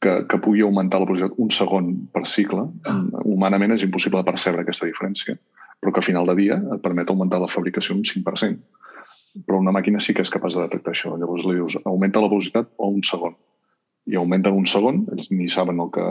[0.00, 2.64] que, que pugui augmentar la velocitat un segon per cicle.
[3.24, 5.36] Humanament és impossible percebre aquesta diferència,
[5.82, 8.62] però que a final de dia et permet augmentar la fabricació un 5%.
[9.44, 11.12] Però una màquina sí que és capaç de detectar això.
[11.18, 13.36] Llavors li dius, augmenta la velocitat o un segon.
[14.08, 16.04] I augmenten un segon, ells ni saben el que...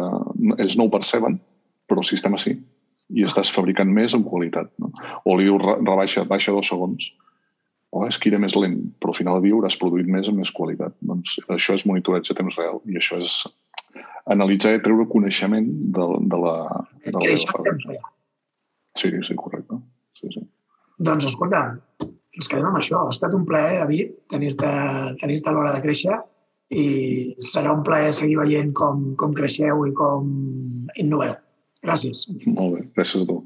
[0.61, 1.39] Ells no ho perceben,
[1.89, 2.53] però el sistema sí.
[3.15, 4.69] I estàs fabricant més amb qualitat.
[4.83, 4.91] No?
[5.25, 7.07] O li dius, rebaixa, baixa dos segons
[7.91, 10.51] oh, és que iré més lent, però al final dia hauràs produït més amb més
[10.53, 10.95] qualitat.
[11.01, 13.39] Doncs això és monitoratge a temps real i això és
[14.33, 16.55] analitzar i treure coneixement de, de la,
[17.05, 18.13] de la meva
[18.97, 19.77] Sí, sí, correcte.
[20.17, 20.41] Sí, sí.
[20.97, 21.59] Doncs, escolta,
[22.01, 23.03] ens quedem amb això.
[23.05, 24.71] Ha estat un plaer, David, tenir-te
[25.21, 26.15] tenir, -te, a l'hora de créixer
[26.69, 30.31] i serà un plaer seguir veient com, com creixeu i com
[30.99, 31.37] innoveu.
[31.85, 32.25] Gràcies.
[32.45, 33.37] Molt bé, gràcies a tu.